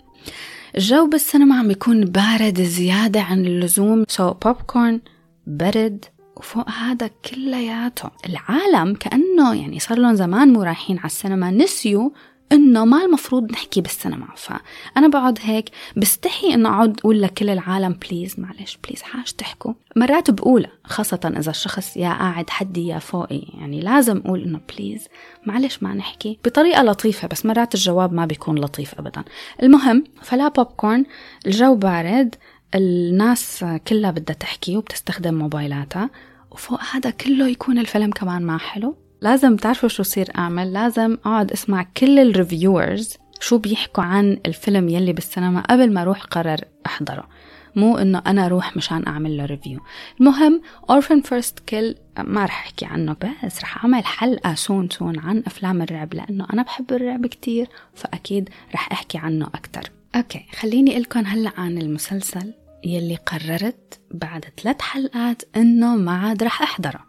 الجو 0.76 1.08
بالسينما 1.08 1.60
عم 1.60 1.72
يكون 1.72 2.06
بارد 2.06 2.62
زيادة 2.62 3.22
عن 3.22 3.46
اللزوم. 3.46 4.06
so 4.08 4.34
بوب 4.46 4.56
كورن 4.56 5.02
برد 5.48 6.06
وفوق 6.38 6.70
هذا 6.70 7.10
كلياته 7.26 8.10
العالم 8.30 8.94
كأنه 8.94 9.62
يعني 9.62 9.80
صار 9.80 10.00
لهم 10.00 10.16
زمان 10.16 10.54
مو 10.54 10.64
رايحين 10.64 10.98
على 10.98 11.06
السينما 11.06 11.52
نسيوا 11.52 12.10
إنه 12.52 12.86
ما 12.86 13.06
المفروض 13.06 13.52
نحكي 13.52 13.82
بالسينما. 13.82 14.28
فأنا 14.36 15.08
بقعد 15.08 15.40
هيك 15.42 15.70
بستحي 15.98 16.54
إنه 16.54 16.70
أقعد 16.70 17.00
أقول 17.00 17.22
لكل 17.22 17.50
العالم 17.50 17.94
please 17.94 18.40
معلش 18.40 18.78
please 18.88 19.02
حاج 19.02 19.32
تحكوا. 19.32 19.74
مرات 19.96 20.32
بقولها 20.32 20.72
خاصة 20.84 21.34
إذا 21.40 21.50
الشخص 21.50 21.98
يا 21.98 22.10
قاعد 22.10 22.50
حدي 22.50 22.88
يا 22.88 23.00
فوقي 23.00 23.42
يعني 23.54 23.80
لازم 23.80 24.18
أقول 24.26 24.44
إنه 24.44 24.60
please 24.70 25.08
معلش 25.46 25.84
ما 25.84 25.94
نحكي. 25.94 26.40
بطريقة 26.46 26.84
لطيفة 26.84 27.28
بس 27.28 27.46
مرات 27.46 27.76
الجواب 27.76 28.14
ما 28.14 28.26
بيكون 28.26 28.60
لطيف 28.60 29.00
ابدا. 29.00 29.24
المهم 29.64 30.04
فلا 30.22 30.48
بوب 30.48 30.66
كورن 30.66 31.06
الجو 31.46 31.76
بارد 31.76 32.36
الناس 32.76 33.66
كلها 33.88 34.12
بدها 34.12 34.36
تحكي 34.36 34.78
وبتستخدم 34.78 35.34
موبايلاتها 35.34 36.10
وفوق 36.52 36.80
هذا 36.94 37.10
كله 37.10 37.48
يكون 37.48 37.80
الفيلم 37.80 38.12
كمان 38.12 38.46
ما 38.46 38.58
حلو. 38.58 39.05
لازم 39.22 39.56
تعرفوا 39.56 39.90
شو 39.90 40.04
صير 40.04 40.30
أعمل. 40.38 40.74
لازم 40.74 41.18
أقعد 41.26 41.52
أسمع 41.52 41.86
كل 41.98 42.20
ال 42.20 42.30
reviewers 42.30 43.18
شو 43.40 43.58
بيحكوا 43.58 44.04
عن 44.04 44.40
الفيلم 44.46 44.90
يلي 44.90 45.14
بالسينما 45.14 45.62
قبل 45.62 45.94
ما 45.94 46.02
أروح 46.02 46.24
قرر 46.24 46.60
أحضره. 46.86 47.28
مو 47.76 47.98
إنه 47.98 48.22
أنا 48.28 48.46
أروح 48.46 48.78
مشان 48.78 49.08
أعمل 49.08 49.38
له 49.38 49.46
review 49.46 49.80
المهم 50.20 50.62
Orphan: 50.90 51.22
First 51.22 51.60
Kill 51.60 51.96
ما 52.20 52.46
رح 52.46 52.64
أحكي 52.66 52.86
عنه 52.86 53.16
بس 53.44 53.62
رح 53.62 53.78
أعمل 53.78 54.06
حلقة 54.06 54.56
soon 54.56 54.90
soon 54.90 55.20
عن 55.20 55.44
أفلام 55.48 55.82
الرعب 55.82 56.14
لأنه 56.14 56.48
أنا 56.54 56.64
بحب 56.64 56.92
الرعب 56.92 57.26
كتير 57.26 57.68
فأكيد 57.96 58.50
رح 58.74 58.92
أحكي 58.92 59.18
عنه 59.18 59.48
أكتر. 59.48 59.92
okay 60.16 60.46
خليني 60.60 60.84
أحكي 60.84 61.00
لكم 61.00 61.26
هلأ 61.26 61.52
عن 61.58 61.78
المسلسل 61.78 62.54
يلي 62.84 63.16
قررت 63.16 64.00
بعد 64.12 64.46
ثلاث 64.64 64.82
حلقات 64.82 65.42
إنه 65.56 65.96
ما 65.96 66.18
عاد 66.18 66.44
رح 66.44 66.62
أحضره. 66.62 67.00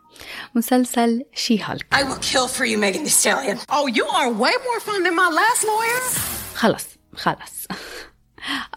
مسلسل 0.55 1.25
She-Hulk 1.35 1.95
I 1.95 1.99
will 1.99 2.21
kill 2.21 2.49
for 2.49 2.65
you 2.65 2.79
Megan 2.79 3.05
Thee 3.05 3.19
Stallion. 3.23 3.59
Oh 3.71 3.87
you 3.87 4.05
are 4.05 4.31
way 4.43 4.55
more 4.67 4.81
fun 4.87 5.03
than 5.05 5.15
my 5.17 5.31
last 5.41 5.65
lawyer? 5.65 6.21
خلص 6.55 6.87
خلص 7.15 7.67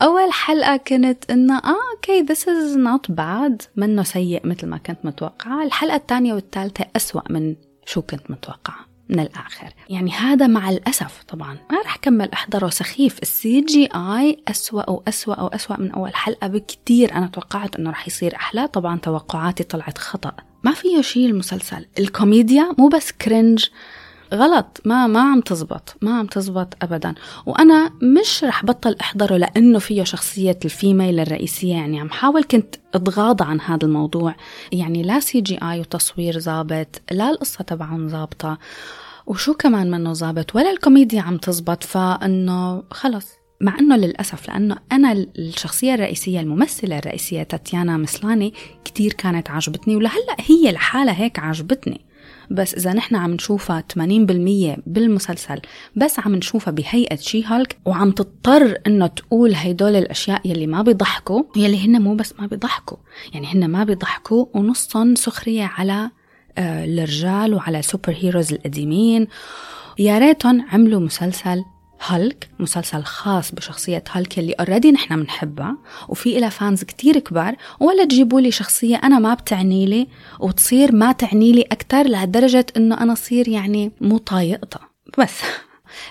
أول 0.01 0.33
حلقة 0.33 0.77
كنت 0.77 1.31
إنه 1.31 1.57
آه 1.57 1.75
okay 1.91 2.25
this 2.25 2.39
is 2.39 2.77
not 2.77 3.15
bad 3.15 3.67
منه 3.75 4.03
سيء 4.03 4.47
مثل 4.47 4.67
ما 4.67 4.77
كنت 4.77 4.99
متوقعة. 5.03 5.63
الحلقة 5.63 5.95
الثانية 5.95 6.33
والثالثة 6.33 6.85
أسوأ 6.95 7.21
من 7.29 7.55
شو 7.85 8.01
كنت 8.01 8.31
متوقعة 8.31 8.89
من 9.09 9.19
الآخر. 9.19 9.73
يعني 9.89 10.11
هذا 10.11 10.47
مع 10.47 10.69
الأسف 10.69 11.23
طبعا. 11.27 11.57
ما 11.71 11.81
رح 11.85 11.95
كمل 11.97 12.31
أحضره 12.31 12.69
سخيف. 12.69 13.19
ال 13.21 13.61
CGI 13.61 14.43
أسوأ 14.47 14.89
وأسوأ 14.89 15.41
وأسوأ 15.41 15.79
من 15.79 15.91
أول 15.91 16.15
حلقة 16.15 16.47
بكتير. 16.47 17.13
أنا 17.13 17.27
توقعت 17.27 17.75
أنه 17.75 17.89
رح 17.89 18.07
يصير 18.07 18.35
أحلى. 18.35 18.67
طبعا 18.67 18.99
توقعاتي 18.99 19.63
طلعت 19.63 19.97
خطأ. 19.97 20.33
ما 20.63 20.73
فيه 20.73 21.01
شيء 21.01 21.25
المسلسل. 21.25 21.85
الكوميديا 21.99 22.75
مو 22.77 22.87
بس 22.87 23.11
cringe 23.11 23.65
غلط. 24.33 24.81
ما 24.85 25.07
ما 25.07 25.21
عم 25.21 25.41
تزبط. 25.41 25.95
ما 26.01 26.17
عم 26.17 26.25
تزبط 26.25 26.73
ابدا. 26.81 27.15
وأنا 27.45 27.91
مش 28.01 28.43
رح 28.43 28.65
بطل 28.65 28.95
أحضره 29.01 29.37
لأنه 29.37 29.79
فيه 29.79 30.03
شخصية 30.03 30.59
ال 30.65 30.73
female 30.73 31.19
الرئيسية. 31.19 31.73
يعني 31.73 31.99
عم 31.99 32.09
حاول 32.09 32.43
كنت 32.43 32.75
أتغاضى 32.93 33.43
عن 33.43 33.61
هذا 33.61 33.85
الموضوع. 33.85 34.35
يعني 34.71 35.03
لا 35.03 35.19
CGI 35.19 35.79
وتصوير 35.79 36.39
ظابط 36.39 37.01
لا 37.11 37.29
القصة 37.29 37.63
تبعهم 37.63 38.07
ظابطة. 38.07 38.57
وشو 39.27 39.53
كمان 39.53 39.91
منه 39.91 40.13
ظابط؟ 40.13 40.55
ولا 40.55 40.71
الكوميديا 40.71 41.21
عم 41.21 41.37
تزبط. 41.37 41.83
فإنه 41.83 42.83
خلص. 42.91 43.38
مع 43.61 43.79
إنه 43.79 43.95
للأسف 43.95 44.47
لأنه 44.47 44.77
أنا 44.91 45.11
الشخصية 45.11 45.93
الرئيسية 45.93 46.39
الممثلة 46.39 46.97
الرئيسية 46.97 47.43
تاتيانا 47.43 47.97
مسلاني 47.97 48.53
كتير 48.85 49.13
كانت 49.13 49.49
عجبتني 49.49 49.95
ولهلأ 49.95 50.35
هي 50.39 50.71
لحالها 50.71 51.13
هيك 51.13 51.39
عجبتني 51.39 52.01
بس 52.51 52.73
إذا 52.73 52.93
نحن 52.93 53.15
عم 53.15 53.31
نشوفها 53.31 53.83
80% 53.93 53.97
بالمسلسل 54.87 55.61
بس 55.95 56.19
عم 56.19 56.35
نشوفها 56.35 56.71
بهيئة 56.71 57.15
She-Hulk 57.15 57.77
وعم 57.85 58.11
تضطر 58.11 58.81
إنه 58.87 59.07
تقول 59.07 59.53
هيدول 59.53 59.95
الأشياء 59.95 60.41
يلي 60.45 60.67
ما 60.67 60.81
بيضحكوا 60.81 61.43
يلي 61.55 61.85
هن 61.85 62.01
مو 62.01 62.15
بس 62.15 62.33
ما 62.39 62.47
بيضحكوا. 62.47 62.97
يعني 63.33 63.47
هن 63.47 63.67
ما 63.67 63.83
بيضحكوا 63.83 64.45
ونصهم 64.53 65.15
سخرية 65.15 65.63
على 65.63 66.09
آه، 66.57 66.85
الرجال 66.85 67.53
وعلى 67.53 67.81
superheroes 67.81 68.53
القديمين. 68.53 69.27
يا 69.99 70.19
ريتهم 70.19 70.65
عملوا 70.71 70.99
مسلسل 70.99 71.63
هالك 72.07 72.49
مسلسل 72.59 73.03
خاص 73.03 73.51
بشخصية 73.51 74.03
هالك 74.11 74.39
اللي 74.39 74.53
already 74.53 74.91
نحن 74.91 75.21
بنحبها 75.21 75.77
وفي 76.07 76.37
إلها 76.37 76.49
fans 76.49 76.83
كتير 76.83 77.19
كبار 77.19 77.55
ولا 77.79 78.05
تجيبوا 78.05 78.41
لي 78.41 78.51
شخصية 78.51 78.95
أنا 78.95 79.19
ما 79.19 79.33
بتعني 79.33 79.85
لي 79.85 80.07
وتصير 80.39 80.95
ما 80.95 81.11
تعني 81.11 81.51
لي 81.51 81.61
أكتر 81.61 82.03
لهالدرجة 82.03 82.65
إنه 82.77 83.01
أنا 83.01 83.15
صير 83.15 83.47
يعني 83.47 83.91
مو 84.01 84.17
طايقتها. 84.17 84.89
بس. 85.17 85.41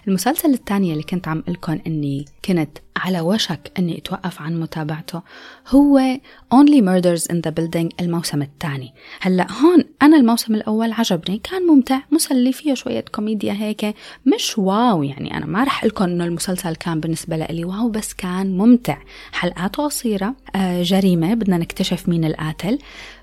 المسلسل 0.08 0.54
الثاني 0.54 0.92
اللي 0.92 1.02
كنت 1.02 1.28
عم 1.28 1.44
لكم 1.48 1.78
إني 1.86 2.24
كنت 2.44 2.78
على 2.96 3.20
وشك 3.20 3.72
إني 3.78 3.98
أتوقف 3.98 4.42
عن 4.42 4.60
متابعته 4.60 5.22
هو 5.68 6.18
Only 6.54 6.80
Murders 6.80 7.24
in 7.32 7.36
the 7.36 7.50
Building 7.50 7.88
الموسم 8.00 8.42
الثاني. 8.42 8.94
هلأ 9.20 9.52
هون 9.52 9.84
أنا 10.02 10.16
الموسم 10.16 10.54
الأول 10.54 10.92
عجبني 10.92 11.38
كان 11.38 11.66
ممتع 11.66 12.00
مسلي 12.10 12.52
فيه 12.52 12.74
شوية 12.74 13.04
كوميديا 13.12 13.52
هيك 13.52 13.94
مش 14.34 14.58
wow 14.58 15.02
يعني 15.02 15.36
أنا 15.36 15.46
ما 15.46 15.64
رح 15.64 15.71
أقول 15.71 15.84
لكم 15.84 16.04
إنه 16.04 16.24
المسلسل 16.24 16.74
كان 16.74 17.00
بالنسبة 17.00 17.36
لي 17.36 17.64
wow 17.64 17.88
بس 17.88 18.14
كان 18.14 18.58
ممتع. 18.58 18.98
حلقاته 19.32 19.84
قصيرة 19.84 20.34
آه 20.54 20.82
جريمة 20.82 21.34
بدنا 21.34 21.58
نكتشف 21.58 22.08
مين 22.08 22.24
القاتل 22.24 22.78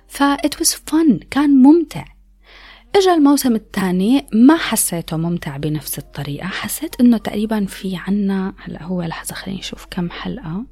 فا 0.07 0.37
it 0.37 0.49
was 0.61 0.69
fun 0.69 1.25
كان 1.31 1.49
ممتع. 1.49 2.14
إجا 2.95 3.13
الموسم 3.13 3.55
الثاني 3.55 4.25
ما 4.33 4.57
حسيته 4.57 5.17
ممتع 5.17 5.57
بنفس 5.57 5.99
الطريقة. 5.99 6.47
حسيت 6.47 7.01
إنه 7.01 7.17
تقريبا 7.17 7.65
في 7.65 7.97
عنا 8.07 8.53
هلأ 8.63 8.83
هو 8.83 9.01
لحظة 9.01 9.35
خليني 9.35 9.59
نشوف 9.59 9.87
كم 9.91 10.09
حلقة. 10.09 10.65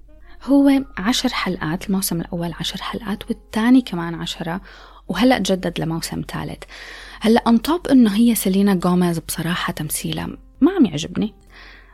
هو 0.43 0.83
عشر 0.97 1.29
حلقات 1.29 1.87
الموسم 1.87 2.21
الأول 2.21 2.53
عشر 2.59 2.81
حلقات 2.81 3.29
والثاني 3.29 3.81
كمان 3.81 4.15
عشرة 4.15 4.61
وهلأ 5.07 5.37
تجدد 5.37 5.79
لموسم 5.79 6.21
ثالث. 6.31 6.63
هلأ 7.21 7.43
أن 7.47 7.61
توب 7.61 7.87
إنه 7.87 8.15
هي 8.15 8.35
سيلينا 8.35 8.73
جوميز 8.73 9.19
بصراحة 9.19 9.73
تمثيلها 9.73 10.27
ما 10.61 10.71
عم 10.71 10.85
يعجبني. 10.85 11.33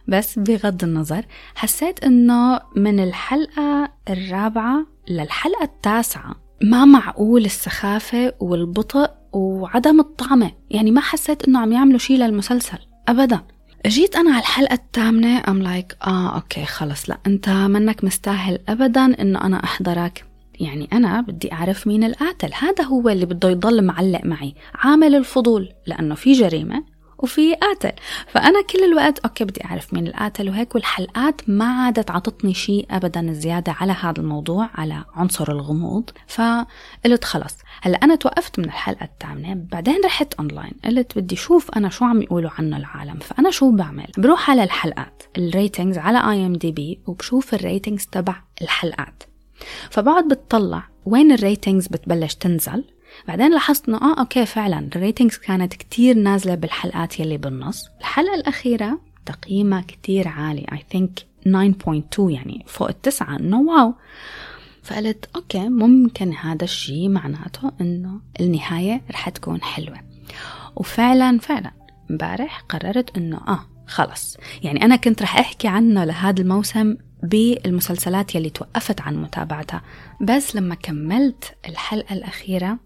بس 0.07 0.39
بغض 0.39 0.83
النظر 0.83 1.25
حسيت 1.55 2.03
إنه 2.03 2.59
من 2.75 3.00
الحلقة 3.00 3.91
الرابعة 4.09 4.86
للحلقة 5.09 5.63
التاسعة. 5.63 6.36
ما 6.63 6.86
معقول 6.86 7.45
السخافة 7.45 8.33
والبطء 8.39 9.18
وعدم 9.33 10.00
الطعمة 10.00 10.51
يعني 10.69 10.91
ما 10.91 11.01
حسيت 11.01 11.48
إنه 11.48 11.59
عم 11.59 11.71
يعملوا 11.71 12.00
شيء 12.00 12.17
للمسلسل. 12.17 12.77
أبداً. 13.07 13.41
جيت 13.88 14.15
أنا 14.15 14.31
على 14.31 14.39
الحلقة 14.39 14.74
الثامنة 14.74 15.43
I'm 15.48 15.91
like, 15.91 16.07
آه 16.07 16.36
okay 16.36 16.65
خلص. 16.65 17.09
لا 17.09 17.17
أنت 17.27 17.50
منك 17.50 18.03
مستاهل 18.03 18.59
أبدا 18.69 19.21
إنه 19.21 19.41
أنا 19.41 19.63
أحضرك. 19.63 20.25
يعني 20.59 20.89
أنا 20.93 21.21
بدي 21.21 21.53
أعرف 21.53 21.88
مين 21.88 22.03
القاتل. 22.03 22.50
هذا 22.53 22.83
هو 22.83 23.09
اللي 23.09 23.25
بده 23.25 23.50
يضل 23.50 23.83
معلق 23.83 24.25
معي. 24.25 24.55
عامل 24.75 25.15
الفضول 25.15 25.69
لأنه 25.88 26.15
في 26.15 26.31
جريمة. 26.31 26.83
وفي 27.19 27.53
قاتل 27.53 27.91
فأنا 28.27 28.61
كل 28.61 28.83
الوقت 28.83 29.19
okay 29.19 29.43
بدي 29.43 29.65
أعرف 29.65 29.93
مين 29.93 30.07
القاتل 30.07 30.49
وهيك 30.49 30.75
والحلقات 30.75 31.41
ما 31.47 31.65
عادت 31.65 32.11
عطتني 32.11 32.53
شيء 32.53 32.85
أبدا 32.91 33.33
زيادة 33.33 33.71
على 33.71 33.91
هذا 33.91 34.19
الموضوع 34.21 34.69
على 34.75 35.05
عنصر 35.13 35.51
الغموض. 35.51 36.09
فقلت 36.27 37.23
خلص 37.23 37.57
هلأ 37.81 37.97
أنا 38.03 38.15
توقفت 38.15 38.59
من 38.59 38.65
الحلقة 38.65 39.03
الثامنة 39.03 39.53
بعدين 39.71 40.01
رحت 40.05 40.33
أونلاين 40.33 40.73
قلت 40.85 41.17
بدي 41.17 41.35
شوف 41.35 41.71
أنا 41.71 41.89
شو 41.89 42.05
عم 42.05 42.21
يقولوا 42.21 42.49
عنه 42.59 42.77
العالم. 42.77 43.19
فأنا 43.19 43.51
شو 43.51 43.71
بعمل؟ 43.71 44.07
بروح 44.17 44.49
على 44.49 44.63
الحلقات 44.63 45.23
ال 45.38 45.45
ratings 45.45 45.98
على 45.97 46.17
IMDb 46.17 47.00
وبشوف 47.07 47.53
ال 47.53 47.60
ratings 47.60 48.05
تبع 48.05 48.35
الحلقات. 48.61 49.23
فبقعد 49.89 50.27
بتطلع 50.27 50.83
وين 51.05 51.31
ال 51.31 51.38
ratings 51.38 51.88
بتبلش 51.88 52.35
تنزل. 52.35 52.83
بعدين 53.27 53.51
لاحظت 53.51 53.89
إنه 53.89 53.97
آه 53.97 54.19
okay 54.19 54.45
فعلا 54.45 54.89
ال 54.95 55.01
ratings 55.01 55.38
كانت 55.38 55.73
كتير 55.73 56.15
نازلة 56.15 56.55
بالحلقات 56.55 57.19
يلي 57.19 57.38
بالنص. 57.38 57.89
الحلقة 57.99 58.35
الأخيرة 58.35 58.99
تقييمها 59.25 59.81
كتير 59.81 60.27
عالي 60.27 60.65
I 60.71 60.86
think 60.91 61.19
9.2 61.45 62.19
يعني 62.19 62.63
فوق 62.67 62.88
التسعة 62.88 63.35
إنه 63.35 63.61
wow. 63.62 63.93
فقلت 64.83 65.29
okay 65.36 65.69
ممكن 65.69 66.33
هذا 66.33 66.63
الشيء 66.63 67.09
معناته 67.09 67.71
إنه 67.81 68.21
النهاية 68.39 69.01
رح 69.11 69.29
تكون 69.29 69.61
حلوة. 69.61 69.97
وفعلا 70.75 71.39
فعلا 71.39 71.71
امبارح 72.11 72.59
قررت 72.69 73.17
إنه 73.17 73.38
آه 73.47 73.65
خلص 73.88 74.38
يعني 74.63 74.85
أنا 74.85 74.95
كنت 74.95 75.21
رح 75.21 75.38
أحكي 75.39 75.67
عنه 75.67 76.03
لهذا 76.03 76.41
الموسم 76.41 76.97
بالمسلسلات 77.23 78.35
يلي 78.35 78.49
توقفت 78.49 79.01
عن 79.01 79.21
متابعتها. 79.21 79.81
بس 80.21 80.55
لما 80.55 80.75
كملت 80.75 81.55
الحلقة 81.69 82.13
الأخيرة 82.13 82.79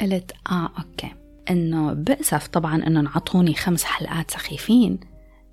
قلت 0.00 0.32
آه 0.50 0.70
okay. 0.78 1.10
إنه 1.50 1.92
بأسف 1.92 2.46
طبعا 2.46 2.74
إنه 2.86 3.00
انعطوني 3.00 3.54
خمس 3.54 3.84
حلقات 3.84 4.30
سخيفين 4.30 5.00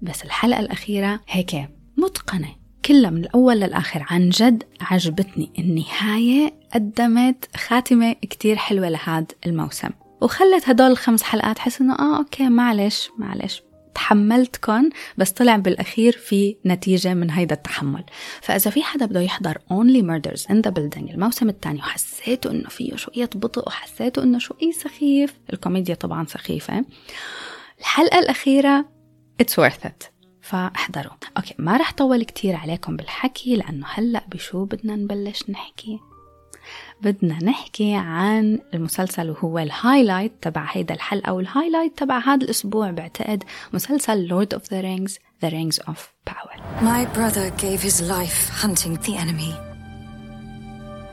بس 0.02 0.24
الحلقة 0.24 0.60
الأخيرة 0.60 1.20
هيك 1.28 1.56
متقنة. 1.98 2.56
كلها 2.86 3.10
من 3.10 3.22
الأول 3.22 3.60
للآخر 3.60 4.06
عن 4.10 4.30
جد 4.30 4.64
عجبتني 4.82 5.52
النهاية 5.60 6.54
قدمت 6.74 7.50
خاتمة 7.58 8.14
كتير 8.14 8.56
حلوة 8.56 8.90
لهذا 8.90 9.28
الموسم. 9.46 9.90
وخلت 10.22 10.70
هدول 10.70 10.92
الخمس 10.92 11.24
حلقات 11.24 11.60
حس 11.60 11.82
انه 11.82 11.94
آه 11.94 12.18
okay 12.18 12.50
معلش 12.50 13.10
معلش. 13.18 13.62
تحملتكم 13.98 14.90
بس 15.18 15.32
طلع 15.32 15.56
بالأخير 15.56 16.12
في 16.12 16.56
نتيجة 16.66 17.14
من 17.14 17.32
هيدا 17.32 17.56
التحمل. 17.56 18.04
فإذا 18.42 18.72
في 18.72 18.84
حدا 18.84 19.06
بده 19.06 19.20
يحضر 19.22 19.58
Only 19.58 20.02
Murders 20.04 20.42
in 20.42 20.56
the 20.68 20.72
Building 20.72 21.12
الموسم 21.12 21.50
الثاني 21.50 21.80
وحسيته 21.80 22.52
إنه 22.52 22.70
فيه 22.70 22.96
شوية 22.96 23.30
بطء 23.36 23.68
وحسيته 23.68 24.24
إنه 24.24 24.40
شوي 24.40 24.72
سخيف. 24.72 25.34
الكوميديا 25.54 25.96
طبعا 25.96 26.26
سخيفة. 26.26 26.86
الحلقة 27.80 28.20
الأخيرة 28.20 28.86
It's 29.44 29.64
worth 29.64 29.88
it. 29.88 30.08
فاحضروا. 30.42 31.14
okay 31.38 31.56
ما 31.58 31.78
رح 31.78 31.94
طول 31.94 32.24
كتير 32.24 32.56
عليكم 32.56 32.96
بالحكي 32.98 33.56
لأنه 33.56 33.86
هلأ 33.90 34.24
بشو 34.28 34.66
بدنا 34.66 34.96
نبلش 34.96 35.50
نحكي؟ 35.50 36.00
بدنا 37.02 37.44
نحكي 37.44 37.94
عن 37.96 38.60
المسلسل 38.74 39.30
وهو 39.30 39.60
ال 39.60 39.67
highlight 39.67 40.34
تبع 40.42 40.68
هيدا 40.72 40.94
الحلقة 40.94 41.34
وال 41.34 41.46
highlight 41.46 41.98
تبع 41.98 42.20
هذا 42.20 42.44
الأسبوع 42.44 42.92
بعتقد 42.92 43.44
مسلسل 43.74 44.30
Lord 44.30 44.58
of 44.58 44.62
the 44.62 44.82
Rings 44.82 45.14
The 45.44 45.50
Rings 45.52 45.80
of 45.88 45.98
Power 46.30 46.58
My 46.82 47.06
brother 47.18 47.50
gave 47.64 47.82
his 47.82 48.02
life 48.02 48.50
hunting 48.64 48.94
the 49.06 49.16
enemy. 49.24 49.54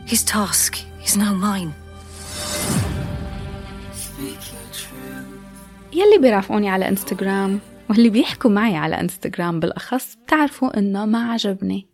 His 0.07 0.23
task 0.25 0.77
is 1.07 1.17
now 1.17 1.35
mine. 1.35 1.73
يلي 5.93 6.19
بيرافقوني 6.21 6.69
على 6.71 6.89
انستغرام 6.89 7.61
واللي 7.91 8.11
بيحكوا 8.11 8.51
معي 8.51 8.77
على 8.77 9.01
انستغرام 9.01 9.61
بالأخص 9.61 10.15
بتعرفوا 10.15 10.79
إنه 10.79 11.07
ما 11.07 11.33
عجبني 11.33 11.87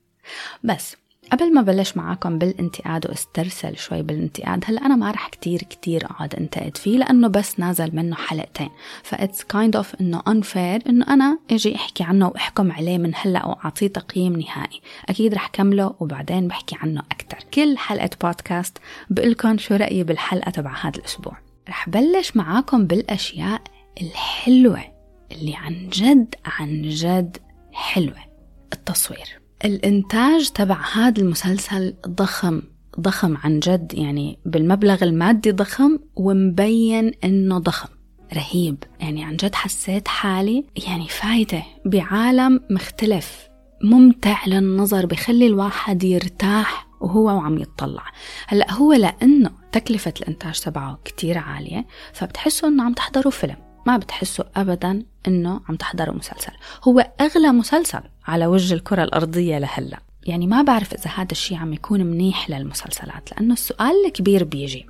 بس 0.64 0.96
قبل 1.33 1.55
ما 1.55 1.62
بلش 1.62 1.97
معاكم 1.97 2.38
بالانتقاد 2.38 3.07
واسترسل 3.07 3.77
شوي 3.77 4.03
بالانتقاد 4.03 4.64
هلا 4.66 4.87
أنا 4.87 4.97
ما 4.97 5.11
رح 5.11 5.29
كتير 5.29 5.62
كتير 5.62 6.05
أقعد 6.05 6.35
انتقد 6.35 6.77
فيه 6.77 6.99
لأنه 6.99 7.29
بس 7.29 7.61
نازل 7.61 7.97
منه 7.97 8.16
حلقتين. 8.16 8.69
ف 9.03 9.11
it's 9.11 9.45
kind 9.45 9.77
of 9.77 9.95
إنه 9.95 10.21
unfair 10.21 10.88
إنه 10.88 11.07
أنا 11.09 11.38
أجي 11.51 11.77
أحكي 11.77 12.05
عنه 12.05 12.29
وأحكم 12.29 12.73
عليه 12.73 12.99
من 12.99 13.12
هلا 13.14 13.47
وأعطيه 13.47 13.87
تقييم 13.87 14.40
نهائي. 14.40 14.81
أكيد 15.09 15.35
رح 15.35 15.47
كمله 15.47 15.95
وبعدين 16.01 16.49
بحكي 16.49 16.77
عنه 16.81 17.01
أكثر 17.01 17.38
كل 17.55 17.79
حلقة 17.79 18.11
بودكاست 18.23 18.79
بقلكم 19.11 19.59
شو 19.59 19.75
رأيي 19.75 20.05
بالحلقة 20.05 20.51
تبع 20.51 20.75
هذا 20.81 20.99
الأسبوع. 20.99 21.37
رح 21.69 21.88
بلش 21.88 22.37
معاكم 22.37 22.87
بالأشياء 22.87 23.62
الحلوة 24.03 24.85
اللي 25.33 25.57
عن 25.57 25.88
جد 25.88 26.35
عن 26.45 26.83
جد 26.83 27.37
حلوة. 27.73 28.31
التصوير. 28.73 29.39
الإنتاج 29.64 30.51
تبع 30.51 30.79
هذا 30.92 31.23
المسلسل 31.23 31.94
ضخم 32.09 32.62
ضخم 33.01 33.37
عن 33.37 33.61
جد 33.61 33.94
يعني 33.94 34.38
بالمبلغ 34.44 35.05
المادي 35.05 35.53
ضخم 35.53 35.99
ومبين 36.16 37.12
إنه 37.25 37.59
ضخم 37.59 37.88
رهيب. 38.35 38.85
يعني 39.01 39.25
عن 39.25 39.37
جد 39.37 39.55
حسيت 39.55 40.09
حالي 40.09 40.64
يعني 40.87 41.09
فايدة 41.09 41.62
بعالم 41.85 42.61
مختلف 42.70 43.49
ممتع 43.83 44.46
للنظر 44.46 45.07
بخلي 45.07 45.46
الواحد 45.46 46.05
يرتاح 46.05 46.87
وهو 47.01 47.25
وعم 47.25 47.59
يتطلع 47.59 48.05
هلأ 48.46 48.73
هو 48.73 48.92
لأنه 48.92 49.51
تكلفة 49.73 50.14
الإنتاج 50.20 50.61
تبعه 50.61 50.99
كتير 51.05 51.38
عالية 51.38 51.87
فبتحسوا 52.12 52.68
إنه 52.68 52.85
عم 52.85 52.92
تحضروا 52.92 53.33
فيلم 53.33 53.57
ما 53.87 53.96
بتحسوا 53.96 54.44
ابدا 54.57 55.03
إنه 55.27 55.61
عم 55.69 55.77
تحضروا 55.77 56.15
مسلسل. 56.15 56.53
هو 56.85 57.07
أغلى 57.21 57.49
مسلسل 57.53 58.01
على 58.27 58.47
وجه 58.47 58.75
الكرة 58.75 59.05
الأرضية 59.05 59.59
لهلأ. 59.59 59.99
يعني 60.27 60.47
ما 60.47 60.63
بعرف 60.63 60.95
إذا 60.95 61.11
هذا 61.11 61.33
الشيء 61.33 61.59
عم 61.59 61.73
يكون 61.73 62.07
منيح 62.07 62.51
للمسلسلات 62.51 63.33
لأنه 63.33 63.53
السؤال 63.53 64.07
الكبير 64.07 64.45
بيجي. 64.45 64.87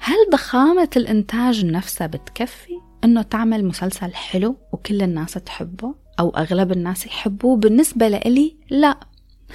هل 0.00 0.16
ضخامة 0.32 0.90
الإنتاج 0.96 1.64
نفسها 1.64 2.06
بتكفي 2.06 2.80
إنه 3.04 3.22
تعمل 3.22 3.64
مسلسل 3.64 4.14
حلو 4.14 4.56
وكل 4.72 5.02
الناس 5.02 5.32
تحبه 5.32 5.94
أو 6.20 6.30
أغلب 6.30 6.72
الناس 6.72 7.06
يحبوه 7.06 7.56
بالنسبة 7.56 8.08
لإلي؟ 8.08 8.56
لا. 8.70 9.00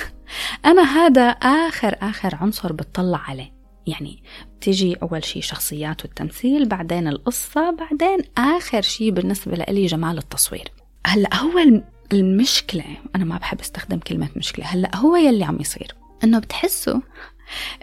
أنا 0.65 0.81
هذا 0.81 1.29
آخر 1.29 1.95
آخر 2.01 2.35
عنصر 2.35 2.73
بتطلع 2.73 3.17
عليه. 3.17 3.53
يعني 3.87 4.23
بتيجي 4.59 4.95
أول 4.95 5.25
شيء 5.25 5.41
شخصيات 5.41 6.05
والتمثيل 6.05 6.67
بعدين 6.67 7.07
القصة 7.07 7.71
بعدين 7.71 8.17
آخر 8.37 8.81
شيء 8.81 9.11
بالنسبة 9.11 9.55
لي 9.55 9.85
جمال 9.85 10.17
التصوير. 10.17 10.71
هلأ 11.07 11.35
هو 11.35 11.81
المشكلة 12.13 12.83
أنا 13.15 13.25
ما 13.25 13.37
بحب 13.37 13.59
أستخدم 13.59 13.99
كلمة 13.99 14.29
مشكلة 14.35 14.65
هلأ 14.65 14.95
هو 14.95 15.15
يلي 15.15 15.43
عم 15.43 15.57
يصير. 15.59 15.95
إنه 16.23 16.39
بتحسوا 16.39 16.99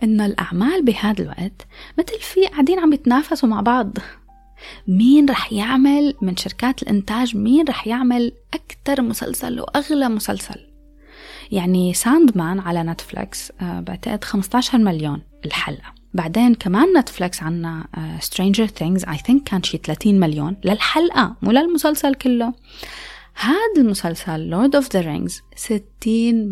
إنه 0.02 0.26
الأعمال 0.26 0.84
بهذا 0.84 1.22
الوقت 1.22 1.66
مثل 1.98 2.20
في 2.20 2.46
قاعدين 2.46 2.78
عم 2.78 2.92
يتنافسوا 2.92 3.48
مع 3.48 3.60
بعض. 3.60 3.98
مين 4.88 5.30
رح 5.30 5.52
يعمل 5.52 6.14
من 6.22 6.36
شركات 6.36 6.82
الإنتاج؟ 6.82 7.36
مين 7.36 7.68
رح 7.68 7.86
يعمل 7.86 8.32
أكثر 8.54 9.02
مسلسل 9.02 9.60
وأغلى 9.60 10.08
مسلسل؟ 10.08 10.66
يعني 11.52 11.94
ساندمان 11.94 12.58
على 12.60 12.82
نتفلكس 12.82 13.52
آه، 13.60 13.80
بعتقد 13.80 14.24
15 14.24 14.78
مليون 14.78 15.22
الحلقة. 15.44 15.95
بعدين 16.16 16.54
كمان 16.54 16.98
نتفلكس 16.98 17.42
عنا 17.42 17.86
Stranger 18.20 18.66
Things 18.66 19.04
I 19.04 19.16
think 19.16 19.42
كان 19.42 19.62
شي 19.62 19.78
30 19.78 20.20
مليون 20.20 20.56
للحلقة 20.64 21.36
مو 21.42 21.50
للمسلسل 21.50 22.14
كله. 22.14 22.52
هذا 23.34 23.82
المسلسل 23.82 24.48
Lord 24.48 24.74
of 24.74 24.92
the 24.92 25.00
Rings 25.00 25.42
60 25.56 25.82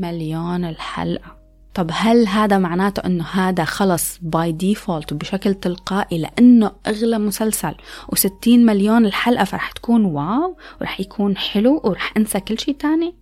مليون 0.00 0.64
الحلقة. 0.64 1.36
طب 1.74 1.90
هل 1.92 2.26
هذا 2.28 2.58
معناته 2.58 3.00
إنه 3.06 3.24
هذا 3.24 3.64
خلص 3.64 4.18
by 4.22 4.52
default 4.52 5.12
وبشكل 5.12 5.54
تلقائي 5.54 6.18
لإنه 6.18 6.72
أغلى 6.86 7.18
مسلسل 7.18 7.74
و60 8.14 8.48
مليون 8.48 9.06
الحلقة 9.06 9.44
فرح 9.44 9.72
تكون 9.72 10.04
wow 10.04 10.56
ورح 10.80 11.00
يكون 11.00 11.36
حلو 11.36 11.80
ورح 11.84 12.12
أنسى 12.16 12.40
كل 12.40 12.58
شيء 12.58 12.74
تاني؟ 12.74 13.14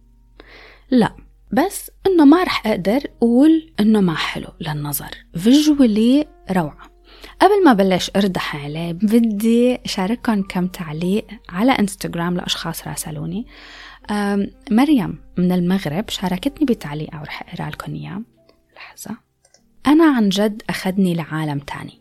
لا. 0.91 1.17
بس 1.53 1.91
إنه 2.07 2.25
ما 2.25 2.43
رح 2.43 2.67
أقدر 2.67 3.01
أقول 3.23 3.73
إنه 3.81 4.01
ما 4.01 4.15
حلو 4.15 4.49
للنظر. 4.61 5.11
visually 5.37 6.27
روعة. 6.51 6.93
قبل 7.41 7.65
ما 7.65 7.73
بلش 7.73 8.11
اردح 8.17 8.57
عليه 8.57 8.93
بدي 8.93 9.79
اشارككم 9.85 10.43
كم 10.43 10.67
تعليق 10.67 11.27
على 11.49 11.73
إنستغرام 11.73 12.37
لأشخاص 12.37 12.89
راسلوني. 12.89 13.47
مريم 14.71 15.19
من 15.39 15.53
المغرب 15.53 16.11
شاركتني 16.11 16.67
بتعليق 16.67 17.11
ورح 17.21 17.55
أقرأ 17.55 17.71
لكم 17.71 17.95
إياه. 17.95 18.23
لحظة. 18.77 19.17
أنا 19.87 20.05
عن 20.17 20.29
جد 20.29 20.63
أخذني 20.69 21.15
لعالم 21.15 21.59
تاني. 21.59 22.01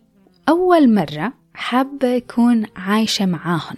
أول 0.50 0.94
مرة 0.94 1.34
حابة 1.54 2.18
اكون 2.18 2.66
عايشة 2.76 3.26
معاهم 3.26 3.76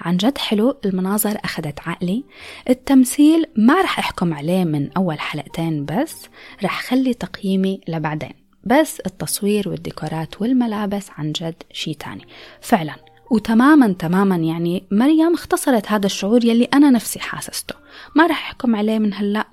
عن 0.00 0.16
جد 0.16 0.38
حلو 0.38 0.78
المناظر 0.84 1.38
أخذت 1.44 1.80
عقلي. 1.88 2.24
التمثيل 2.68 3.46
ما 3.56 3.82
رح 3.82 3.98
أحكم 3.98 4.34
عليه 4.34 4.64
من 4.64 4.92
أول 4.92 5.20
حلقتين 5.20 5.84
بس 5.84 6.28
رح 6.64 6.82
خلي 6.82 7.14
تقييمي 7.14 7.80
لبعدين. 7.88 8.32
بس 8.64 9.00
التصوير 9.00 9.68
والديكورات 9.68 10.42
والملابس 10.42 11.10
عن 11.18 11.32
جد 11.32 11.62
شي 11.72 11.94
تاني. 11.94 12.26
فعلا. 12.60 12.94
وتماما 13.30 13.92
تماما 13.92 14.36
يعني 14.36 14.84
مريم 14.90 15.34
اختصرت 15.34 15.88
هذا 15.88 16.06
الشعور 16.06 16.44
يلي 16.44 16.64
أنا 16.64 16.90
نفسي 16.90 17.20
حاسسته. 17.20 17.74
ما 18.16 18.26
رح 18.26 18.46
أحكم 18.46 18.76
عليه 18.76 18.98
من 18.98 19.14
هلأ. 19.14 19.46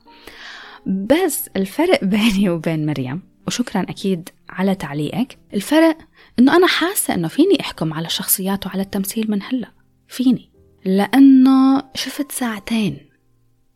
بس 0.85 1.49
الفرق 1.55 2.03
بيني 2.13 2.49
وبين 2.49 2.85
مريم 2.85 3.21
وشكرا 3.47 3.81
أكيد 3.81 4.29
على 4.49 4.75
تعليقك 4.75 5.37
الفرق 5.53 5.97
إنه 6.39 6.55
أنا 6.55 6.67
حاسة 6.67 7.13
إنه 7.13 7.27
فيني 7.27 7.59
أحكم 7.59 7.93
على 7.93 8.07
الشخصيات 8.07 8.65
وعلى 8.67 8.81
التمثيل 8.81 9.31
من 9.31 9.43
هلأ. 9.43 9.71
فيني. 10.07 10.49
لأنه 10.85 11.83
شفت 11.95 12.31
ساعتين. 12.31 12.97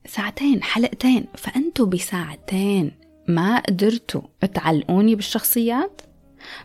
ساعتين 0.05 0.63
حلقتين. 0.63 1.25
فأنتوا 1.35 1.85
بساعتين. 1.85 3.00
ما 3.35 3.59
قدرتوا 3.59 4.21
تعلقوني 4.53 5.15
بالشخصيات؟ 5.15 6.01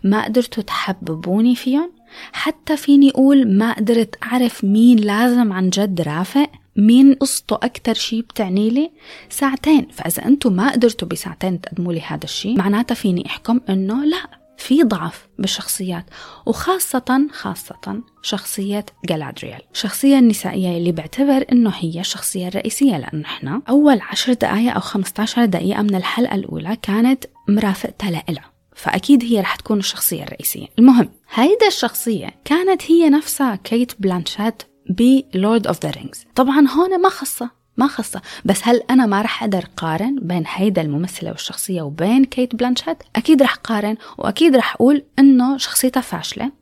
ما 0.05 0.25
قدرتوا 0.25 0.63
تحببوني 0.63 1.57
فيهم؟ 1.57 1.93
حتى 2.33 2.77
فيني 2.77 3.11
أقول 3.11 3.59
ما 3.59 3.73
قدرت 3.73 4.15
أعرف 4.23 4.65
مين 4.65 4.99
لازم 4.99 5.53
عن 5.53 5.71
جد 5.71 6.01
رافق؟ 6.01 6.51
مين 6.77 7.15
قصته 7.15 7.55
أكتر 7.55 7.95
شي 7.95 8.23
بتعني 8.23 8.71
لي؟ 8.71 8.91
ساعتين 9.29 9.87
فإذا 9.93 10.25
أنتم 10.27 10.53
ما 10.53 10.71
قدرتوا 10.73 11.09
بساعتين 11.09 11.61
تقدموا 11.61 11.93
لي 11.93 12.01
هذا 12.01 12.25
الشيء 12.25 12.59
معناتها 12.59 12.95
فيني 12.95 13.27
أحكم 13.27 13.61
إنه 13.69 14.05
لا. 14.05 14.46
في 14.59 14.83
ضعف 14.83 15.29
بالشخصيات 15.38 16.05
وخاصة 16.47 17.27
خاصة 17.33 18.03
شخصية 18.23 18.87
جالادريال 19.05 19.61
الشخصية 19.73 20.19
النسائية 20.19 20.79
اللي 20.79 20.92
بعتبر 20.92 21.45
إنه 21.53 21.71
هي 21.71 22.01
الشخصية 22.01 22.49
الرئيسية 22.49 22.99
لأنه 22.99 23.25
إحنا 23.25 23.62
أول 23.69 24.01
عشر 24.11 24.33
دقائق 24.33 24.75
أو 24.75 24.81
15 24.81 25.45
دقيقة 25.45 25.83
من 25.83 25.95
الحلقة 25.95 26.35
الأولى 26.35 26.77
كانت 26.83 27.25
مرافقتها 27.49 28.11
لإلها 28.11 28.57
فأكيد 28.77 29.25
هي 29.25 29.40
رح 29.40 29.57
تكون 29.57 29.79
الشخصية 29.79 30.23
الرئيسية. 30.23 30.66
المهم 30.79 31.09
هيدا 31.35 31.66
الشخصية 31.66 32.31
كانت 32.45 32.90
هي 32.90 33.09
نفسها 33.11 33.57
كيت 33.57 33.92
بلانشات 33.99 34.62
ب 34.91 35.06
Lord 35.06 35.67
of 35.67 35.83
the 35.83 35.91
Rings 35.91 36.27
طبعا 36.35 36.69
هون 36.69 37.01
ما 37.01 37.09
خصها. 37.09 37.51
ما 37.77 37.87
خصة 37.87 38.23
بس 38.45 38.61
هل 38.62 38.83
أنا 38.91 39.07
ما 39.07 39.23
رح 39.23 39.43
أقدر 39.43 39.65
قارن 39.77 40.19
بين 40.23 40.45
هيدا 40.47 40.83
الممثلة 40.83 41.31
والشخصية 41.31 41.83
وبين 41.83 42.25
كيت 42.25 42.55
بلانشات 42.55 43.03
أكيد 43.17 43.43
رح 43.43 43.55
قارن 43.55 43.97
وأكيد 44.19 44.57
رح 44.57 44.75
أقول 44.75 45.05
إنه 45.19 45.57
شخصيتها 45.57 46.01
فاشلة. 46.01 46.53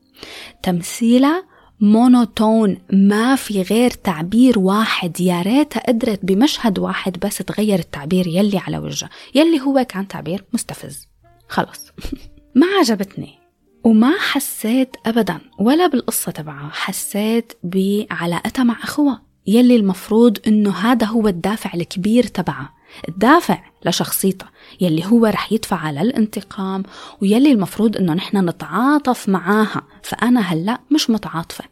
تمثيلها 0.62 1.44
monotone 1.80 2.78
ما 2.92 3.36
في 3.36 3.62
غير 3.62 3.90
تعبير 3.90 4.58
واحد. 4.58 5.20
يا 5.20 5.42
ريتها 5.42 5.80
قدرت 5.88 6.24
بمشهد 6.24 6.78
واحد 6.78 7.18
بس 7.18 7.38
تغير 7.38 7.78
التعبير 7.78 8.26
يلي 8.26 8.58
على 8.58 8.78
وجهها 8.78 9.10
يلي 9.34 9.60
هو 9.60 9.86
كان 9.88 10.08
تعبير 10.08 10.44
مستفز. 10.52 11.08
خلص 11.48 11.92
ما 12.60 12.66
عجبتني. 12.78 13.38
وما 13.84 14.18
حسيت 14.18 14.96
ابدا 15.06 15.38
ولا 15.58 15.86
بالقصة 15.86 16.32
تبعها 16.32 16.70
حسيت 16.72 17.52
بعلاقتها 17.62 18.64
مع 18.64 18.76
أخوها. 18.82 19.22
يلي 19.46 19.76
المفروض 19.76 20.38
إنه 20.46 20.70
هذا 20.70 21.06
هو 21.06 21.28
الدافع 21.28 21.70
الكبير 21.74 22.24
تبعها 22.24 22.72
الدافع 23.08 23.58
لشخصيتها 23.84 24.50
يلي 24.80 25.06
هو 25.06 25.26
رح 25.26 25.52
يدفع 25.52 25.90
للانتقام 25.90 26.82
ويلي 27.22 27.52
المفروض 27.52 27.96
إنه 27.96 28.14
نحن 28.14 28.48
نتعاطف 28.48 29.28
معاها. 29.28 29.82
فأنا 30.02 30.40
هلأ 30.40 30.78
مش 30.90 31.10
متعاطفة. 31.10 31.64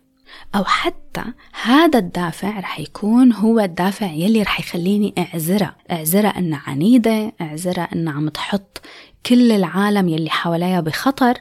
أو 0.54 0.64
حتى 0.64 1.24
هذا 1.62 1.98
الدافع 1.98 2.60
رح 2.60 2.80
يكون 2.80 3.32
هو 3.32 3.60
الدافع 3.60 4.06
يلي 4.06 4.42
رح 4.42 4.60
يخليني 4.60 5.14
اعذرها 5.18 5.76
اعذرها 5.90 6.38
إنها 6.38 6.62
عنيدة 6.66 7.32
اعذرها 7.40 7.88
إنها 7.92 8.12
عم 8.12 8.28
تحط 8.28 8.80
كل 9.26 9.52
العالم 9.52 10.08
يلي 10.08 10.30
حواليها 10.30 10.80
بخطر 10.80 11.34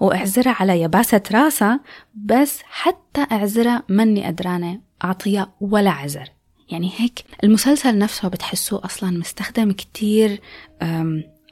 واعذرها 0.00 0.56
على 0.60 0.80
يباسة 0.80 1.22
راسها 1.32 1.80
بس 2.14 2.60
حتى 2.64 3.26
اعذرها 3.32 3.82
مني 3.88 4.26
قدرانة 4.26 4.87
أعطيها 5.04 5.52
ولا 5.60 5.90
عذر. 5.90 6.28
يعني 6.70 6.92
هيك 6.96 7.24
المسلسل 7.44 7.98
نفسه 7.98 8.28
بتحسوه 8.28 8.84
أصلا 8.84 9.10
مستخدم 9.10 9.72
كتير 9.72 10.40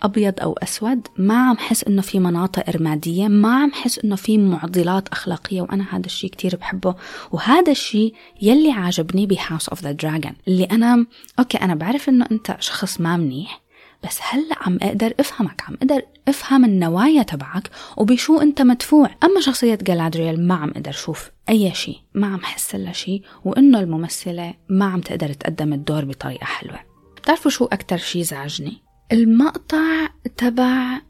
أبيض 0.02 0.40
أو 0.40 0.52
أسود. 0.52 1.06
ما 1.18 1.48
عم 1.48 1.58
حس 1.58 1.84
إنه 1.84 2.02
في 2.02 2.18
مناطق 2.18 2.70
رمادية 2.70 3.28
ما 3.28 3.62
عم 3.62 3.72
حس 3.72 3.98
إنه 3.98 4.16
في 4.16 4.38
معضلات 4.38 5.08
أخلاقية 5.08 5.62
وأنا 5.62 5.84
هذا 5.90 6.06
الشيء 6.06 6.30
كتير 6.30 6.56
بحبه. 6.56 6.94
وهذا 7.32 7.72
الشيء 7.72 8.14
يلي 8.42 8.70
عاجبني 8.70 9.26
بهاوس 9.26 9.68
أوف 9.68 9.82
ذا 9.82 9.92
دراجون 9.92 10.32
اللي 10.48 10.64
أنا 10.64 11.06
okay 11.38 11.58
أنا 11.58 11.74
بعرف 11.74 12.08
إنه 12.08 12.26
أنت 12.30 12.56
شخص 12.60 13.00
ما 13.00 13.16
منيح 13.16 13.65
بس 14.06 14.18
هلا 14.22 14.56
عم 14.60 14.78
أقدر 14.82 15.14
افهمك؟ 15.20 15.62
عم 15.68 15.74
أقدر 15.74 16.02
افهم 16.28 16.64
النوايا 16.64 17.22
تبعك 17.22 17.70
وبشو 17.96 18.40
انت 18.40 18.62
مدفوع. 18.62 19.10
اما 19.24 19.40
شخصية 19.40 19.74
جالادريال 19.74 20.48
ما 20.48 20.54
عم 20.54 20.70
أقدر 20.70 20.90
أشوف 20.90 21.30
اي 21.48 21.74
شيء 21.74 21.98
ما 22.14 22.26
عم 22.26 22.40
حس 22.40 22.74
لها 22.74 22.92
شيء 22.92 23.22
وإنه 23.44 23.80
الممثلة 23.80 24.54
ما 24.68 24.84
عم 24.84 25.00
تقدر 25.00 25.32
تقدم 25.32 25.72
الدور 25.72 26.04
بطريقة 26.04 26.44
حلوة. 26.44 26.78
بتعرفوا 27.16 27.50
شو 27.50 27.64
أكتر 27.64 27.96
شيء 27.96 28.22
زعجني؟ 28.22 28.82
المقطع 29.12 30.08
تبع 30.36 31.00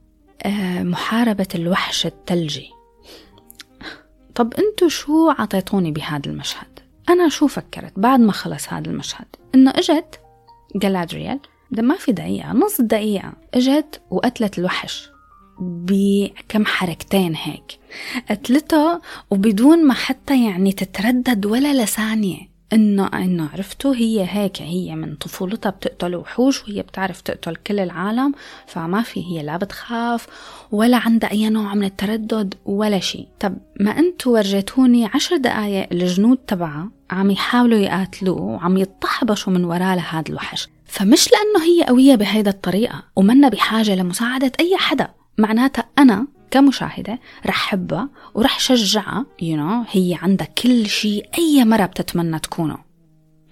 آه، 0.43 0.83
محاربة 0.83 1.49
الوحش 1.55 2.07
الثلجي 2.07 2.71
طب 4.35 4.55
انتو 4.55 4.89
شو 4.89 5.31
عطيتوني 5.31 5.93
بهذا 5.93 6.27
المشهد؟ 6.27 6.79
أنا 7.09 7.29
شو 7.29 7.47
فكرت 7.47 7.93
بعد 7.97 8.21
ما 8.21 8.33
خلص 8.33 8.73
هذا 8.73 8.91
المشهد؟ 8.91 9.27
إنه 9.55 9.71
إجت 9.71 10.21
جالادريال 10.77 11.41
ده 11.71 11.83
ما 11.83 11.97
في 11.97 12.13
دقيقة 12.13 12.53
نص 12.53 12.81
دقيقة 12.81 13.33
إجت 13.55 14.01
وقتلت 14.11 14.59
الوحش 14.59 15.11
بكم 15.59 16.67
حركتين 16.67 17.35
هيك. 17.35 17.79
قتلته 18.31 19.01
وبدون 19.31 19.87
ما 19.87 19.95
حتى 19.95 20.45
يعني 20.45 20.73
تتردد 20.73 21.47
ولا 21.47 21.83
لثانية. 21.83 22.57
إنه 22.73 23.07
إنه 23.07 23.49
عرفتوا 23.53 23.95
هي 23.95 24.27
هيك 24.29 24.63
هي 24.63 24.95
من 24.95 25.15
طفولتها 25.15 25.71
بتقتل 25.71 26.15
وحوش 26.15 26.63
وهي 26.63 26.83
بتعرف 26.83 27.21
تقتل 27.21 27.57
كل 27.57 27.81
العالم 27.81 28.33
فما 28.67 29.03
في 29.03 29.25
هي 29.25 29.43
لا 29.43 29.57
بتخاف 29.57 30.27
ولا 30.73 30.97
عندها 30.97 31.31
أي 31.31 31.49
نوع 31.49 31.75
من 31.75 31.85
التردد 31.85 32.55
ولا 32.65 32.99
شيء. 32.99 33.29
طب 33.41 33.57
ما 33.81 33.91
أنتوا 33.91 34.33
ورجيتوني 34.33 35.07
عشر 35.15 35.37
دقايق 35.37 35.89
الجنود 35.93 36.37
تبعها 36.37 36.91
عم 37.11 37.31
يحاولوا 37.31 37.79
يقاتلوه 37.79 38.41
وعم 38.41 38.77
يتطحبشوا 38.77 39.53
من 39.53 39.65
وراه 39.65 39.95
لهذا 39.97 40.25
الوحش. 40.29 40.69
فمش 40.87 41.29
لأنه 41.33 41.67
هي 41.67 41.85
قوية 41.85 42.15
بهيدا 42.15 42.51
الطريقة 42.51 43.03
ومنا 43.17 43.49
بحاجة 43.49 43.95
لمساعدة 43.95 44.53
أي 44.61 44.77
حدا. 44.77 45.09
معناتها 45.39 45.85
أنا 45.99 46.27
كمشاهدة 46.51 47.19
رح 47.47 47.55
حبها 47.71 48.09
ورح 48.35 48.61
شجعها 48.61 49.27
you 49.43 49.57
know, 49.57 49.87
هي 49.91 50.19
عندها 50.23 50.47
كل 50.47 50.87
شيء 50.87 51.29
أي 51.39 51.65
مرا 51.65 51.87
بتتمنى 51.87 52.39
تكونه. 52.39 52.79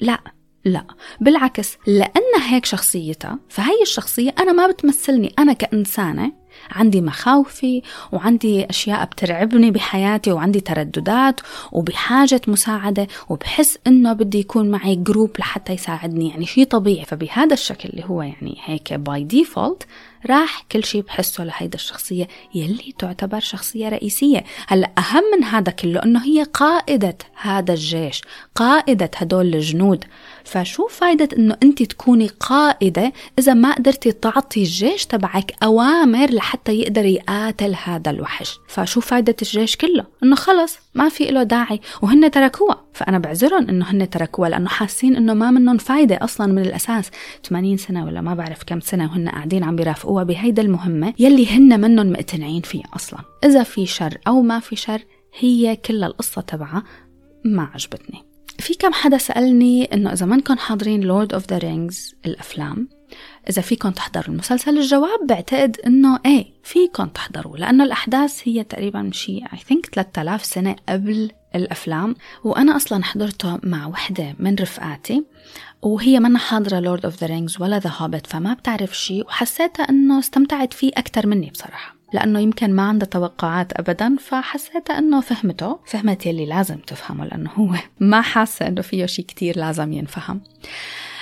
لا 0.01 0.19
لا. 0.65 0.85
بالعكس 1.21 1.77
لأنها 1.87 2.55
هيك 2.55 2.65
شخصيتها 2.65 3.39
فهي 3.49 3.83
الشخصية 3.83 4.35
أنا 4.39 4.53
ما 4.53 4.67
بتمثلني 4.67 5.35
أنا 5.39 5.53
كإنسانة 5.53 6.33
عندي 6.71 7.01
مخاوفي 7.01 7.83
وعندي 8.13 8.65
أشياء 8.71 9.05
بترعبني 9.05 9.71
بحياتي 9.71 10.33
وعندي 10.33 10.61
ترددات 10.61 11.41
وبحاجة 11.73 12.41
مساعدة 12.47 13.07
وبحس 13.29 13.79
إنه 13.87 14.13
بدي 14.13 14.39
يكون 14.39 14.71
معي 14.71 14.97
group 14.97 15.31
لحتى 15.39 15.73
يساعدني. 15.73 16.29
يعني 16.29 16.47
شيء 16.47 16.65
طبيعي. 16.65 17.05
فبهذا 17.05 17.53
الشكل 17.55 17.89
اللي 17.89 18.05
هو 18.05 18.23
يعني 18.23 18.57
هيك 18.65 18.93
by 18.93 19.25
default 19.25 19.87
راح 20.27 20.67
كل 20.73 20.85
شيء 20.85 21.03
بحسه 21.03 21.45
لهيدا 21.45 21.75
الشخصية 21.75 22.29
يلي 22.55 22.95
تعتبر 22.99 23.41
شخصية 23.41 23.89
رئيسية. 23.89 24.45
هلا 24.69 24.91
أهم 24.99 25.23
من 25.37 25.45
هذا 25.45 25.73
كله 25.73 26.03
أنه 26.03 26.25
هي 26.25 26.43
قائدة 26.43 27.19
هذا 27.35 27.73
الجيش 27.73 28.23
قائدة 28.55 29.11
هدول 29.17 29.55
الجنود. 29.55 30.05
فشو 30.45 30.87
فايدة 30.89 31.29
أنه 31.39 31.57
أنت 31.63 31.83
تكوني 31.83 32.27
قائدة 32.41 33.13
إذا 33.39 33.55
ما 33.55 33.75
قدرتي 33.75 34.13
تعطي 34.13 34.61
الجيش 34.61 35.07
تبعك 35.07 35.53
أوامر 35.63 36.31
لحتى 36.31 36.73
يقدر 36.73 37.05
يقاتل 37.05 37.75
هذا 37.85 38.11
الوحش؟ 38.11 38.59
فشو 38.69 39.01
فايدة 39.01 39.37
الجيش 39.43 39.77
كله؟ 39.77 40.05
أنه 40.23 40.37
خلص 40.37 40.79
ما 40.95 41.09
في 41.09 41.25
له 41.25 41.43
داعي 41.43 41.81
وهن 42.03 42.31
تركوها. 42.31 42.85
فأنا 42.93 43.19
بعذرهم 43.19 43.69
أنه 43.69 43.91
هن 43.91 44.11
تركوها 44.11 44.49
لأنه 44.49 44.69
حاسين 44.69 45.17
أنه 45.17 45.35
ما 45.35 45.51
منهم 45.51 45.79
فايدة 45.79 46.19
أصلا 46.23 46.47
من 46.47 46.63
الأساس. 46.63 47.11
80 47.49 47.77
سنة 47.77 48.05
ولا 48.05 48.21
ما 48.21 48.35
بعرف 48.35 48.63
كم 48.67 48.81
سنة 48.81 49.05
وهن 49.05 49.29
قاعدين 49.29 49.65
عم 49.65 49.77
بيرافقوها. 49.77 50.14
بهيدا 50.23 50.63
المهمة 50.63 51.15
يلي 51.19 51.47
هن 51.47 51.81
منهم 51.81 52.13
مقتنعين 52.13 52.63
فيها 52.63 52.87
أصلا. 52.95 53.21
إذا 53.45 53.63
في 53.63 53.87
شر 53.87 54.19
أو 54.27 54.43
ما 54.43 54.61
في 54.61 54.77
شر 54.77 55.03
هي 55.39 55.77
كل 55.77 56.05
القصة 56.05 56.41
تبعها 56.41 56.83
ما 57.45 57.63
عجبتني. 57.75 58.23
في 58.59 58.75
كم 58.75 58.93
حدا 58.93 59.19
سألني 59.19 59.85
إنه 59.85 60.13
إذا 60.13 60.27
منكم 60.27 60.59
حاضرين 60.59 61.01
Lord 61.01 61.33
of 61.33 61.51
the 61.51 61.59
Rings 61.59 62.15
الأفلام 62.27 62.89
إذا 63.51 63.63
فيكم 63.63 63.91
تحضروا 63.91 64.29
المسلسل؟ 64.29 64.79
الجواب 64.79 65.27
بعتقد 65.27 65.77
إنه 65.87 66.19
إيه 66.27 66.47
فيكم 66.63 67.07
تحضروا 67.07 67.57
لأنه 67.57 67.85
الأحداث 67.85 68.41
هي 68.45 68.65
تقريبا 68.65 69.11
شيء 69.13 69.45
I 69.45 69.59
think 69.59 69.91
3000 69.93 70.45
سنة 70.45 70.77
قبل 70.89 71.31
الأفلام 71.55 72.17
وأنا 72.45 72.77
أصلا 72.77 73.05
حضرته 73.05 73.59
مع 73.63 73.87
وحدة 73.87 74.35
من 74.39 74.55
رفقاتي. 74.55 75.25
وهي 75.85 76.21
منا 76.21 76.39
حاضرة 76.39 76.81
Lord 76.81 77.05
of 77.05 77.21
the 77.21 77.27
Rings 77.27 77.61
ولا 77.61 77.79
The 77.79 77.93
Hobbit 77.99 78.27
فما 78.27 78.55
بتعرف 78.55 78.99
شيء 78.99 79.27
وحسيتها 79.27 79.89
إنه 79.91 80.19
استمتعت 80.19 80.73
فيه 80.73 80.91
أكثر 80.97 81.27
مني 81.27 81.51
بصراحة 81.51 81.95
لأنه 82.13 82.41
يمكن 82.41 82.75
ما 82.75 82.83
عندها 82.83 83.09
توقعات 83.09 83.73
أبدا 83.73 84.17
فحسيت 84.21 84.91
أنه 84.91 85.21
فهمته 85.21 85.79
فهمت 85.87 86.27
يلي 86.27 86.47
لازم 86.47 86.77
تفهمه 86.77 87.25
لأنه 87.25 87.51
هو 87.51 87.75
ما 88.01 88.21
حاسة 88.21 88.69
أنه 88.69 88.83
فيه 88.83 89.07
شيء 89.07 89.25
كتير 89.25 89.59
لازم 89.59 89.93
ينفهم. 89.93 90.41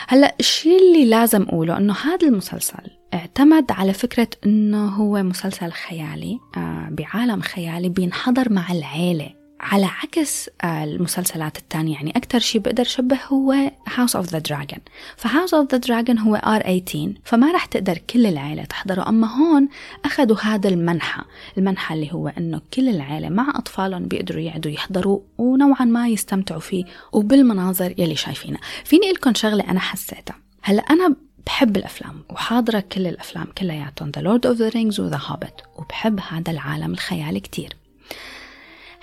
هلأ 0.09 0.35
الشيء 0.40 0.79
اللي 0.79 1.05
لازم 1.11 1.42
أقوله 1.42 1.77
أنه 1.77 1.94
هذا 1.94 2.29
المسلسل 2.29 2.90
اعتمد 3.14 3.72
على 3.72 3.92
فكرة 3.92 4.29
أنه 4.46 4.88
هو 4.88 5.22
مسلسل 5.22 5.72
خيالي 5.72 6.38
آه 6.57 6.88
بعالم 6.90 7.40
خيالي 7.40 7.88
بينحضر 7.88 8.53
مع 8.53 8.72
العيلة. 8.72 9.41
على 9.62 9.87
عكس 9.87 10.51
المسلسلات 10.64 11.57
الثانية 11.57 11.94
يعني 11.94 12.11
أكثر 12.11 12.38
شيء 12.38 12.61
بقدر 12.61 12.85
شبه 12.85 13.18
هو 13.29 13.55
House 13.94 14.16
of 14.16 14.29
the 14.29 14.38
Dragon 14.38 14.79
ف 15.16 15.23
House 15.23 15.55
of 15.55 15.72
the 15.72 15.79
Dragon 15.79 16.18
هو 16.18 16.35
R 16.37 16.62
18 16.62 17.12
فما 17.25 17.53
رح 17.53 17.64
تقدر 17.64 17.98
كل 17.98 18.27
العيلة 18.27 18.64
تحضره. 18.64 19.09
أما 19.09 19.27
هون 19.27 19.68
أخذوا 20.05 20.37
هذا 20.42 20.68
المنحى 20.68 21.22
المنحى 21.59 21.94
اللي 21.94 22.12
هو 22.12 22.29
أنه 22.29 22.61
كل 22.75 22.88
العيلة 22.88 23.29
مع 23.29 23.53
أطفالهم 23.55 24.05
بيقدروا 24.05 24.40
يقعدوا 24.40 24.72
يحضروا 24.72 25.20
ونوعا 25.38 25.85
ما 25.85 26.09
يستمتعوا 26.09 26.61
فيه 26.61 26.85
وبالمناظر 27.12 27.94
يلي 27.98 28.16
شايفينها. 28.16 28.61
فيني 28.85 29.12
أقلكم 29.12 29.35
شغلة 29.35 29.70
أنا 29.70 29.81
حسيتها. 29.81 30.37
هلأ 30.62 30.83
أنا 30.83 31.16
بحب 31.46 31.77
الأفلام 31.77 32.22
وحاضرة 32.31 32.81
كل 32.81 33.07
الأفلام 33.07 33.46
كلياتهم 33.59 34.12
The 34.12 34.20
Lord 34.20 34.53
of 34.53 34.59
the 34.59 34.75
Rings 34.75 35.01
و 35.01 35.11
The 35.11 35.20
Hobbit 35.20 35.79
وبحب 35.79 36.20
هذا 36.29 36.51
العالم 36.51 36.92
الخيالي 36.92 37.40
كتير. 37.40 37.82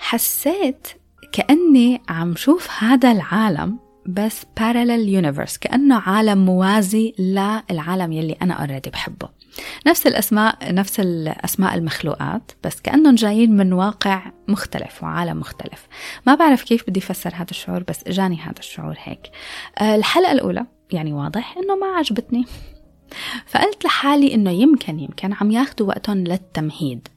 حسيت 0.00 0.88
كأني 1.32 2.02
عم 2.08 2.36
شوف 2.36 2.68
هذا 2.78 3.12
العالم 3.12 3.78
بس 4.06 4.42
parallel 4.60 5.22
universe 5.22 5.58
كأنه 5.60 5.98
عالم 5.98 6.44
موازي 6.44 7.14
للعالم 7.18 8.12
يلي 8.12 8.36
أنا 8.42 8.66
already 8.66 8.90
بحبه. 8.90 9.28
نفس 9.86 10.06
الأسماء 10.06 10.74
نفس 10.74 11.00
الأسماء 11.00 11.74
المخلوقات 11.74 12.52
بس 12.64 12.80
كأنهم 12.80 13.14
جايين 13.14 13.56
من 13.56 13.72
واقع 13.72 14.32
مختلف 14.48 15.02
وعالم 15.02 15.40
مختلف. 15.40 15.86
ما 16.26 16.34
بعرف 16.34 16.62
كيف 16.62 16.84
بدي 16.88 17.00
أفسر 17.00 17.34
هذا 17.34 17.50
الشعور 17.50 17.82
بس 17.82 18.04
إجاني 18.06 18.36
هذا 18.40 18.58
الشعور 18.58 18.96
هيك. 18.98 19.30
آه، 19.78 19.96
الحلقة 19.96 20.32
الأولى 20.32 20.66
يعني 20.92 21.12
واضح 21.12 21.56
إنه 21.56 21.76
ما 21.76 21.86
عجبتني. 21.86 22.44
فقلت 23.46 23.84
لحالي 23.84 24.34
إنه 24.34 24.50
يمكن 24.50 25.00
يمكن 25.00 25.32
عم 25.40 25.50
ياخدوا 25.50 25.86
وقتهم 25.86 26.18
للتمهيد. 26.18 27.08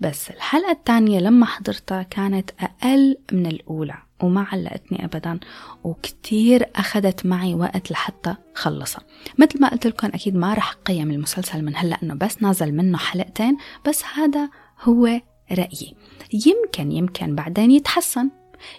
بس 0.00 0.30
الحلقة 0.30 0.70
الثانية 0.70 1.20
لما 1.20 1.46
حضرتها 1.46 2.02
كانت 2.02 2.50
أقل 2.60 3.16
من 3.32 3.46
الأولى 3.46 3.94
وما 4.22 4.46
علقتني 4.52 5.04
أبدا 5.04 5.40
وكتير 5.84 6.66
أخذت 6.76 7.26
معي 7.26 7.54
وقت 7.54 7.90
لحتى 7.90 8.34
خلصها 8.54 9.02
مثل 9.38 9.60
ما 9.60 9.68
قلت 9.68 9.86
لكم 9.86 10.06
أكيد 10.06 10.36
ما 10.36 10.54
رح 10.54 10.72
قيم 10.72 11.10
المسلسل 11.10 11.64
من 11.64 11.76
هلأ 11.76 11.98
أنه 12.02 12.14
بس 12.14 12.42
نازل 12.42 12.74
منه 12.74 12.98
حلقتين 12.98 13.56
بس 13.88 14.04
هذا 14.14 14.48
هو 14.82 15.20
رأيي. 15.52 15.96
يمكن 16.32 16.92
يمكن 16.92 17.34
بعدين 17.34 17.70
يتحسن. 17.70 18.30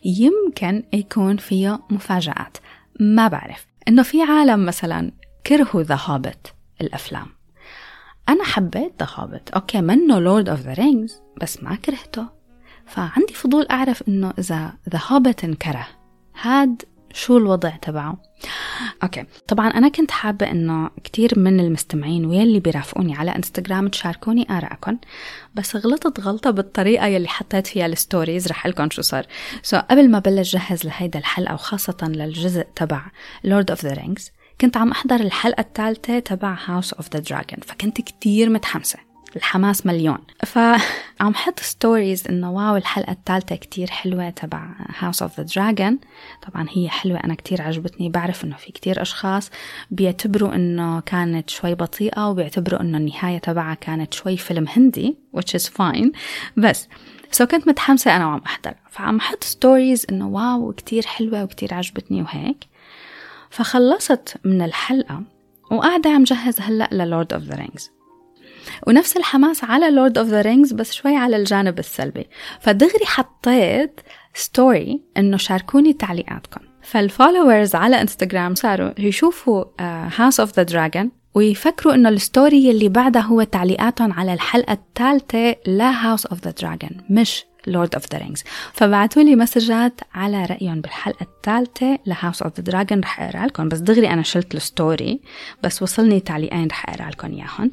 يمكن 0.06 0.84
يكون 0.94 1.38
فيه 1.38 1.80
مفاجآت. 1.90 2.58
ما 3.00 3.28
بعرف. 3.28 3.68
إنه 3.88 4.04
في 4.04 4.22
عالم 4.22 4.66
مثلا 4.66 5.12
كرهوا 5.48 5.84
ذا 5.84 6.00
هوبت 6.06 6.54
الأفلام. 6.82 7.37
أنا 8.30 8.44
حبيت 8.44 8.94
The 9.00 9.08
Hobbit 9.16 9.50
okay 9.50 9.82
منه 9.82 10.20
Lord 10.20 10.50
of 10.50 10.60
the 10.60 10.74
Rings 10.74 11.22
بس 11.42 11.64
ما 11.64 11.76
كرهته. 11.76 12.28
فعندي 12.86 13.34
فضول 13.34 13.68
أعرف 13.72 14.04
إنه 14.08 14.34
إذا 14.40 14.74
The 14.90 15.02
Hobbit 15.08 15.44
انكره. 15.44 15.88
هاد 16.42 16.82
شو 17.14 17.38
الوضع 17.38 17.70
تبعه؟ 17.70 18.18
okay. 19.04 19.26
طبعا 19.48 19.68
أنا 19.68 19.90
كنت 19.90 20.12
حابة 20.12 20.52
إنه 20.52 20.90
كثير 21.04 21.40
من 21.40 21.60
المستمعين 21.60 22.26
ويلي 22.26 22.60
بيرافقوني 22.60 23.16
على 23.16 23.36
إنستغرام 23.36 23.88
تشاركوني 23.88 24.48
ارائكم 24.50 24.98
بس 25.56 25.76
غلطت 25.76 26.20
غلطة 26.20 26.52
بالطريقة 26.52 27.06
يلي 27.06 27.28
حطيت 27.28 27.68
فيها 27.68 27.86
ال 27.86 27.93
stories 27.93 28.48
رح 28.48 28.68
أقلكم 28.68 28.90
شو 28.90 29.02
صار. 29.02 29.26
so 29.64 29.78
so, 29.78 29.82
قبل 29.82 30.12
ما 30.12 30.20
بلش 30.20 30.56
جهز 30.56 30.86
لهيدا 30.86 31.20
الحلقة 31.20 31.54
وخاصة 31.54 31.98
للجزء 32.02 32.64
تبع 32.76 33.02
Lord 33.44 33.72
of 33.72 33.86
the 33.86 33.94
Rings 33.94 34.32
كنت 34.62 34.78
عم 34.78 34.92
أحضر 34.92 35.16
الحلقة 35.16 35.62
الثالثة 35.62 36.20
تبع 36.20 36.58
House 36.66 36.94
of 36.94 37.14
the 37.14 37.20
Dragon 37.20 37.60
فكنت 37.66 38.02
كتير 38.02 38.50
متحمسة. 38.50 39.00
الحماس 39.36 39.86
مليون. 39.86 40.18
فعم 40.46 41.34
حط 41.42 41.60
stories 41.60 42.28
إنه 42.28 42.52
wow 42.52 42.76
الحلقة 42.76 43.12
الثالثة 43.12 43.56
كتير 43.56 43.90
حلوة 43.90 44.30
تبع 44.30 44.70
House 45.00 45.22
of 45.22 45.40
the 45.40 45.46
Dragon 45.56 46.00
طبعا 46.48 46.68
هي 46.70 46.90
حلوة 46.90 47.18
أنا 47.18 47.36
كتير 47.36 47.62
عجبتني. 47.62 48.10
بعرف 48.10 48.44
إنه 48.44 48.56
في 48.56 48.72
كتير 48.72 49.02
أشخاص 49.02 49.50
بيعتبروا 49.92 50.56
إنه 50.56 51.00
كانت 51.00 51.50
شوي 51.50 51.76
بطيئة 51.76 52.30
وبيعتبروا 52.30 52.82
إنه 52.82 52.98
النهاية 52.98 53.38
تبعها 53.38 53.74
كانت 53.74 54.14
شوي 54.14 54.38
فيلم 54.38 54.66
هندي 54.68 55.18
which 55.38 55.60
is 55.60 55.64
fine. 55.64 56.10
بس 56.58 56.88
so 57.32 57.46
so 57.46 57.48
كنت 57.48 57.68
متحمسة 57.68 58.16
أنا 58.16 58.28
وعم 58.28 58.42
أحضر. 58.46 58.74
فعم 58.90 59.18
أحط 59.18 59.44
stories 59.44 60.06
إنه 60.10 60.28
wow 60.28 60.74
كتير 60.74 61.06
حلوة 61.06 61.44
وكتير 61.44 61.74
عجبتني 61.74 62.22
وهيك. 62.22 62.77
فخلصت 63.50 64.36
من 64.44 64.62
الحلقة 64.62 65.24
وقاعدة 65.72 66.10
عم 66.10 66.24
جهز 66.24 66.62
هلأ 66.62 66.90
لل 66.92 67.06
Lord 67.06 67.34
of 67.34 67.44
the 67.44 67.56
Rings 67.56 67.92
ونفس 68.88 69.18
الحماس 69.18 69.64
على 69.64 69.92
Lord 69.92 70.18
of 70.18 70.28
the 70.28 70.42
Rings 70.42 70.74
بس 70.74 70.94
شوي 70.94 71.16
على 71.16 71.36
الجانب 71.36 71.80
السلبي. 71.80 72.28
فدغري 72.60 73.06
حطيت 73.06 74.00
story 74.34 75.02
إنه 75.18 75.38
شاركوني 75.38 75.94
تعليقاتكم. 75.94 76.62
فال 76.82 76.99
followers 76.99 77.76
على 77.76 78.02
انستغرام 78.02 78.56
صاروا 78.56 78.92
يشوفوا 79.00 79.64
House 80.18 80.40
of 80.40 80.56
the 80.56 80.64
Dragon 80.64 81.12
ويفكروا 81.36 81.94
إنه 81.94 82.10
ال 82.10 82.20
story 82.20 82.72
اللي 82.72 82.90
بعدها 82.90 83.22
هو 83.22 83.44
تعليقاتهم 83.44 84.14
على 84.14 84.34
الحلقة 84.34 84.74
الثالثة 84.74 85.56
ل 85.68 85.77
House 85.77 86.26
of 86.26 86.40
the 86.44 86.52
Dragon 86.52 86.92
مش 87.10 87.46
Lord 87.68 87.96
of 87.96 88.04
the 88.12 88.18
Rings 88.18 88.44
فبعتوا 88.74 89.24
لي 89.24 89.36
مسجات 89.36 90.02
على 90.14 90.46
رأيهم 90.46 90.82
بالحلقة 90.82 91.24
الثالثة 91.24 92.00
ل 92.06 92.12
House 92.12 92.42
of 92.42 92.54
the 92.56 92.64
Dragon 92.64 93.00
رح 93.00 93.22
أقرأ 93.22 93.46
لكم. 93.46 93.70
بس 93.70 93.80
دغري 93.80 94.10
أنا 94.10 94.22
شلت 94.22 94.56
ال 94.56 94.66
story 94.66 95.20
بس 95.64 95.82
وصلني 95.82 96.20
تعليقين 96.20 96.68
رح 96.68 96.90
أقرأ 96.90 97.10
لكم 97.10 97.32
إياهم. 97.32 97.72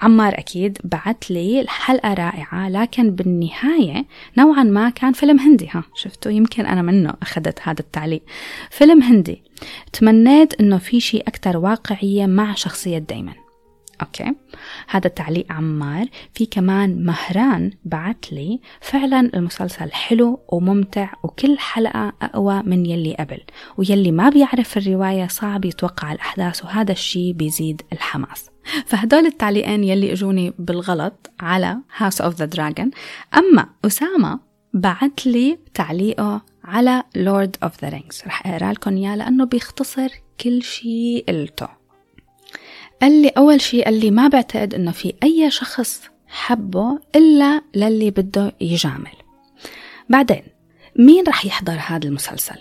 عمار 0.00 0.38
أكيد 0.38 0.78
بعت 0.84 1.30
لي 1.30 1.60
الحلقة 1.60 2.14
رائعة 2.14 2.68
لكن 2.68 3.10
بالنهاية 3.10 4.04
نوعا 4.38 4.62
ما 4.62 4.90
كان 4.90 5.12
فيلم 5.12 5.38
هندي. 5.38 5.68
ها 5.70 5.84
شفتوا؟ 5.94 6.32
يمكن 6.32 6.66
أنا 6.66 6.82
منه 6.82 7.14
أخذت 7.22 7.58
هذا 7.62 7.80
التعليق. 7.80 8.22
فيلم 8.70 9.02
هندي. 9.02 9.42
تمنيت 9.92 10.60
إنه 10.60 10.78
في 10.78 11.00
شيء 11.00 11.28
أكثر 11.28 11.56
واقعية 11.56 12.26
مع 12.26 12.54
شخصية 12.54 12.98
دايما. 12.98 13.41
okay. 14.02 14.32
هذا 14.88 15.08
تعليق 15.08 15.52
عمار. 15.52 16.06
في 16.34 16.46
كمان 16.46 17.04
مهران 17.04 17.70
بعت 17.84 18.32
لي 18.32 18.60
فعلا 18.80 19.20
المسلسل 19.34 19.92
حلو 19.92 20.40
وممتع 20.48 21.12
وكل 21.22 21.58
حلقة 21.58 22.12
أقوى 22.22 22.62
من 22.62 22.86
يلي 22.86 23.14
قبل 23.14 23.40
ويلي 23.78 24.12
ما 24.12 24.28
بيعرف 24.28 24.76
الرواية 24.76 25.26
صعب 25.26 25.64
يتوقع 25.64 26.12
الأحداث 26.12 26.64
وهذا 26.64 26.92
الشيء 26.92 27.32
بيزيد 27.32 27.82
الحماس. 27.92 28.50
فهدول 28.86 29.26
التعليقين 29.26 29.84
يلي 29.84 30.12
إجوني 30.12 30.52
بالغلط 30.58 31.30
على 31.40 31.78
House 31.96 32.20
of 32.20 32.34
the 32.34 32.44
Dragon 32.44 32.90
أما 33.36 33.66
أسامة 33.84 34.40
بعت 34.74 35.26
لي 35.26 35.58
تعليقه 35.74 36.42
على 36.64 37.02
Lord 37.16 37.56
of 37.62 37.84
the 37.84 37.88
Rings 37.88 38.22
رح 38.26 38.46
أقرأ 38.46 38.72
لكم 38.72 38.96
اياه 38.96 39.16
لأنه 39.16 39.44
بيختصر 39.44 40.08
كل 40.40 40.62
شيء 40.62 41.24
قلته. 41.28 41.81
قال 43.02 43.22
لي 43.22 43.28
أول 43.28 43.60
شيء 43.60 43.84
قال 43.84 44.00
لي 44.00 44.10
ما 44.10 44.28
بعتقد 44.28 44.74
إنه 44.74 44.90
في 44.90 45.14
أي 45.22 45.50
شخص 45.50 46.02
حبه 46.28 46.98
إلا 47.16 47.62
للي 47.74 48.10
بده 48.10 48.54
يجامل. 48.60 49.12
بعدين 50.08 50.42
مين 50.96 51.24
رح 51.28 51.46
يحضر 51.46 51.78
هذا 51.86 52.08
المسلسل؟ 52.08 52.54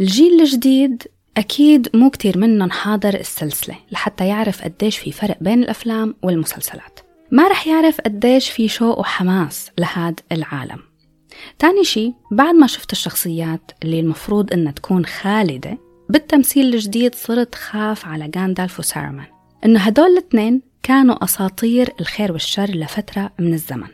الجيل 0.00 0.40
الجديد 0.40 1.02
أكيد 1.36 1.88
مو 1.94 2.10
كتير 2.10 2.38
منهم 2.38 2.70
حاضر 2.70 3.14
السلسلة 3.14 3.76
لحتى 3.92 4.26
يعرف 4.26 4.62
قديش 4.62 4.98
في 4.98 5.12
فرق 5.12 5.36
بين 5.40 5.62
الأفلام 5.62 6.14
والمسلسلات. 6.22 7.00
ما 7.30 7.48
رح 7.48 7.66
يعرف 7.66 8.00
قديش 8.00 8.50
في 8.50 8.68
شوق 8.68 8.98
وحماس 8.98 9.70
لهذا 9.78 10.16
العالم. 10.32 10.78
تاني 11.58 11.84
شي 11.84 12.12
بعد 12.30 12.54
ما 12.54 12.66
شفت 12.66 12.92
الشخصيات 12.92 13.70
اللي 13.82 14.00
المفروض 14.00 14.52
إنها 14.52 14.72
تكون 14.72 15.06
خالدة 15.06 15.78
بالتمثيل 16.08 16.74
الجديد 16.74 17.14
صرت 17.14 17.54
خاف 17.54 18.06
على 18.06 18.28
جاندالف 18.28 18.78
وسارمان 18.78 19.41
إنه 19.64 19.80
هدول 19.80 20.06
الاثنين 20.06 20.62
كانوا 20.82 21.24
أساطير 21.24 21.92
الخير 22.00 22.32
والشر 22.32 22.70
لفترة 22.70 23.32
من 23.38 23.54
الزمن. 23.54 23.88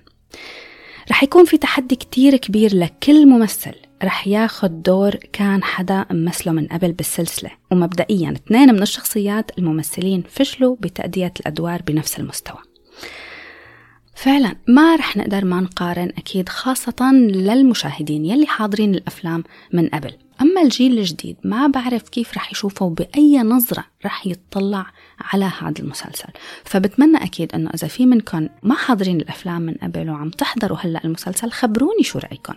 رح 1.11 1.22
يكون 1.22 1.44
في 1.44 1.57
تحدي 1.57 1.96
كتير 1.96 2.37
كبير 2.37 2.76
لكل 2.76 3.26
ممثل 3.26 3.74
رح 4.04 4.26
ياخد 4.26 4.83
دور 4.83 5.14
كان 5.14 5.62
حدا 5.62 6.07
ممثله 6.11 6.52
من 6.52 6.66
قبل 6.66 6.92
بالسلسلة 6.92 7.50
ومبدئيا 7.70 8.33
اثنين 8.33 8.74
من 8.74 8.83
الشخصيات 8.83 9.59
الممثلين 9.59 10.22
فشلوا 10.28 10.76
بتأدية 10.81 11.33
الأدوار 11.40 11.83
بنفس 11.83 12.18
المستوى. 12.18 12.59
فعلا 14.14 14.57
ما 14.68 14.96
رح 14.96 15.16
نقدر 15.16 15.44
ما 15.44 15.61
نقارن 15.61 16.09
أكيد 16.18 16.48
خاصة 16.48 17.12
للمشاهدين 17.12 18.24
يلي 18.24 18.46
حاضرين 18.46 18.94
الأفلام 18.94 19.44
من 19.72 19.88
قبل. 19.88 20.12
أما 20.40 20.62
الجيل 20.62 20.98
الجديد 20.98 21.37
ما 21.44 21.66
بعرف 21.66 22.09
كيف 22.09 22.37
رح 22.37 22.53
يشوفوا 22.53 22.90
بأي 22.90 23.38
نظرة 23.38 23.85
رح 24.05 24.27
يطلع 24.27 24.87
على 25.20 25.51
هذا 25.61 25.79
المسلسل. 25.79 26.29
فبتمنى 26.64 27.24
أكيد 27.24 27.55
أنه 27.55 27.70
إذا 27.74 27.88
في 27.88 28.07
منكم 28.07 28.48
ما 28.62 28.74
حاضرين 28.74 29.16
الأفلام 29.20 29.62
من 29.62 29.74
قبل 29.74 30.11
وعم 30.11 30.31
تحضروا 30.31 30.79
هلأ 30.79 31.05
المسلسل 31.05 31.51
خبروني 31.51 32.03
شو 32.03 32.18
رأيكم 32.18 32.55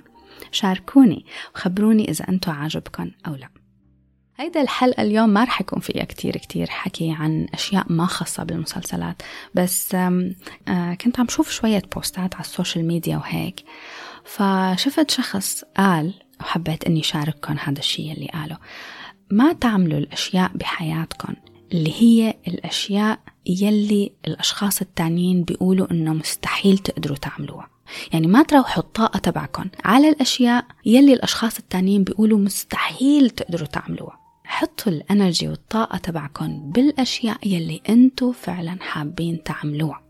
شاركوني 0.52 1.26
وخبروني 1.56 2.10
إذا 2.12 2.30
أنتم 2.30 2.52
عاجبكم 2.52 3.12
أو 3.28 3.36
لا. 3.36 3.50
هيدا 4.38 4.62
الحلقة 4.62 5.04
اليوم 5.04 5.30
ما 5.30 5.44
رح 5.44 5.62
يكون 5.62 5.80
فيها 5.80 6.04
كتير 6.04 6.38
كتير 6.38 6.70
حكي 6.70 7.12
عن 7.12 7.48
أشياء 7.54 7.86
ما 7.90 8.06
خاصة 8.06 8.44
بالمسلسلات. 8.44 9.22
بس 9.56 9.96
آه، 9.96 10.94
كنت 11.02 11.20
عم 11.20 11.28
شوف 11.28 11.52
شوية 11.52 11.84
بوستات 11.96 12.36
على 12.36 12.44
ال 12.44 12.50
social 12.50 12.86
media 12.86 13.18
وهيك. 13.18 13.64
فشفت 14.26 15.12
شخص 15.12 15.64
قال 15.78 16.14
وحبيت 16.42 16.84
أني 16.84 17.04
شارككم 17.04 17.56
هذا 17.64 17.80
الشيء 17.80 18.12
اللي 18.12 18.28
قاله. 18.28 18.58
ما 19.32 19.54
تعملوا 19.54 20.00
الأشياء 20.00 20.52
بحياتكم 20.56 21.34
اللي 21.74 21.94
هي 22.02 22.34
الأشياء 22.48 23.20
يلي 23.46 24.12
الأشخاص 24.28 24.82
التانيين 24.82 25.44
بيقولوا 25.44 25.92
إنه 25.92 26.14
مستحيل 26.14 26.78
تقدروا 26.78 27.18
تعملوها. 27.18 27.70
يعني 28.14 28.28
ما 28.28 28.44
تروحوا 28.44 28.84
الطاقة 28.84 29.20
تبعكم 29.20 29.66
على 29.86 30.10
الأشياء 30.10 30.66
يلي 30.86 31.14
الأشخاص 31.14 31.58
التانيين 31.58 32.04
بيقولوا 32.04 32.40
مستحيل 32.40 33.30
تقدروا 33.30 33.68
تعملوها. 33.68 34.20
حطوا 34.44 34.92
الإنرجي 34.92 35.48
والطاقة 35.48 35.98
تبعكم 35.98 36.72
بالأشياء 36.72 37.38
يلي 37.48 37.82
انتو 37.90 38.32
فعلا 38.32 38.78
حابين 38.82 39.44
تعملوها. 39.44 40.02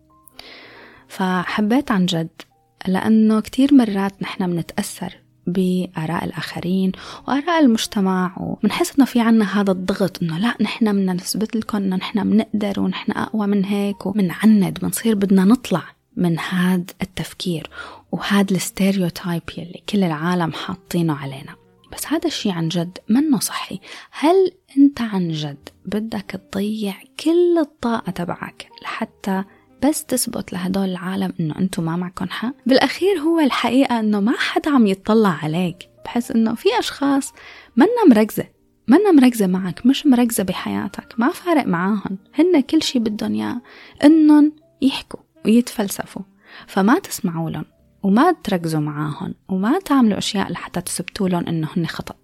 فحبيت 1.07 1.91
عن 1.91 2.05
جد 2.05 2.41
لأنه 2.87 3.39
كتير 3.39 3.73
مرات 3.73 4.21
نحن 4.21 4.47
بنتأثر 4.47 5.17
بآراء 5.47 6.25
الآخرين 6.25 6.91
وآراء 7.27 7.59
المجتمع 7.59 8.33
وبنحس 8.37 8.95
إنه 8.95 9.05
في 9.05 9.19
عنا 9.19 9.61
هذا 9.61 9.71
الضغط 9.71 10.23
إنه 10.23 10.37
لا 10.37 10.55
نحن 10.61 10.85
بدنا 10.85 11.13
نثبت 11.13 11.55
لكم 11.55 11.77
إنه 11.77 11.95
نحن 11.95 12.29
بنقدر 12.29 12.79
ونحن 12.79 13.11
أقوى 13.11 13.47
من 13.47 13.65
هيك 13.65 14.05
وبنعند 14.05 14.79
بنصير 14.79 15.15
بدنا 15.15 15.45
نطلع 15.45 15.83
من 16.15 16.39
هذا 16.39 16.85
التفكير 17.01 17.69
وهذا 18.11 18.55
الستيريوتايب 18.55 19.41
يلي 19.57 19.83
كل 19.89 20.03
العالم 20.03 20.51
حاطينه 20.53 21.13
علينا. 21.13 21.55
بس 21.93 22.07
هذا 22.07 22.27
الشيء 22.27 22.51
عن 22.51 22.69
جد 22.69 22.97
منه 23.09 23.39
صحي. 23.39 23.79
هل 24.11 24.51
أنت 24.77 25.01
عن 25.01 25.31
جد 25.31 25.69
بدك 25.85 26.41
تضيع 26.51 26.93
كل 27.19 27.57
الطاقة 27.59 28.11
تبعك 28.11 28.67
لحتى 28.81 29.43
بس 29.83 30.05
تثبت 30.05 30.53
لهدول 30.53 30.89
العالم 30.89 31.33
إنه 31.39 31.59
أنتم 31.59 31.83
ما 31.83 31.95
معكم 31.95 32.29
حق. 32.29 32.53
بالأخير 32.65 33.19
هو 33.19 33.39
الحقيقة 33.39 33.99
إنه 33.99 34.19
ما 34.19 34.33
حدا 34.37 34.71
عم 34.71 34.87
يطلع 34.87 35.39
عليك. 35.43 35.89
بحس 36.05 36.31
إنه 36.31 36.55
في 36.55 36.69
أشخاص 36.79 37.33
منا 37.75 38.05
مركزة 38.09 38.45
منا 38.87 39.11
مركزة 39.11 39.47
معك 39.47 39.85
مش 39.85 40.05
مركزة 40.05 40.43
بحياتك 40.43 41.13
ما 41.17 41.29
فارق 41.29 41.67
معاهم 41.67 42.17
هن 42.35 42.61
كل 42.61 42.83
شي 42.83 42.99
بدهم 42.99 43.33
إياه 43.33 43.61
إنهم 44.03 44.53
يحكوا 44.81 45.19
ويتفلسفوا. 45.45 46.21
فما 46.67 46.99
تسمعوا 46.99 47.49
لهم 47.49 47.65
وما 48.03 48.31
تركزوا 48.31 48.79
معاهم 48.79 49.35
وما 49.49 49.79
تعملوا 49.79 50.17
أشياء 50.17 50.51
لحتى 50.51 50.81
تثبتوا 50.81 51.29
لهم 51.29 51.47
إنه 51.47 51.67
هن 51.77 51.87
خطأ. 51.87 52.15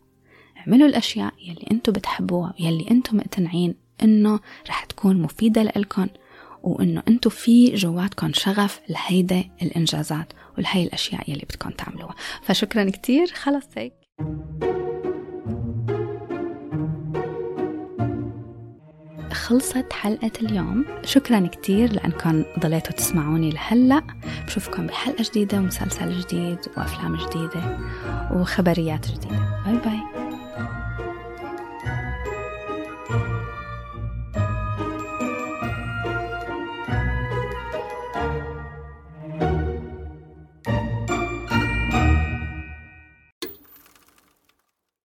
اعملوا 0.57 0.87
الأشياء 0.87 1.33
يلي 1.41 1.67
أنتم 1.71 1.91
بتحبوها 1.91 2.53
يلي 2.59 2.85
أنتم 2.91 3.17
مقتنعين 3.17 3.75
إنه 4.03 4.39
رح 4.69 4.83
تكون 4.85 5.21
مفيدة 5.21 5.63
لإلكم 5.63 6.07
وإنه 6.67 7.03
أنتم 7.07 7.29
في 7.29 7.75
جواتكم 7.75 8.31
شغف 8.33 8.79
لهيدا 8.89 9.43
الإنجازات 9.61 10.33
ولهي 10.57 10.83
الأشياء 10.83 11.29
يلي 11.31 11.45
بدكم 11.49 11.69
تعملوها. 11.69 12.15
فشكرا 12.41 12.89
كتير. 12.89 13.27
خلص 13.27 13.65
هيك. 13.77 13.93
خلصت 19.31 19.93
حلقة 19.93 20.31
اليوم. 20.41 20.85
شكرا 21.03 21.47
كتير 21.47 21.93
لأنكم 21.93 22.43
ضليتوا 22.59 22.91
تسمعوني 22.91 23.49
لهلأ. 23.49 24.01
بشوفكم 24.45 24.87
بحلقة 24.87 25.23
جديدة 25.23 25.57
ومسلسل 25.57 26.19
جديد 26.19 26.59
وأفلام 26.77 27.15
جديدة 27.15 27.77
وخبريات 28.33 29.07
جديدة. 29.07 29.63
باي 29.65 29.77
باي. 29.77 30.26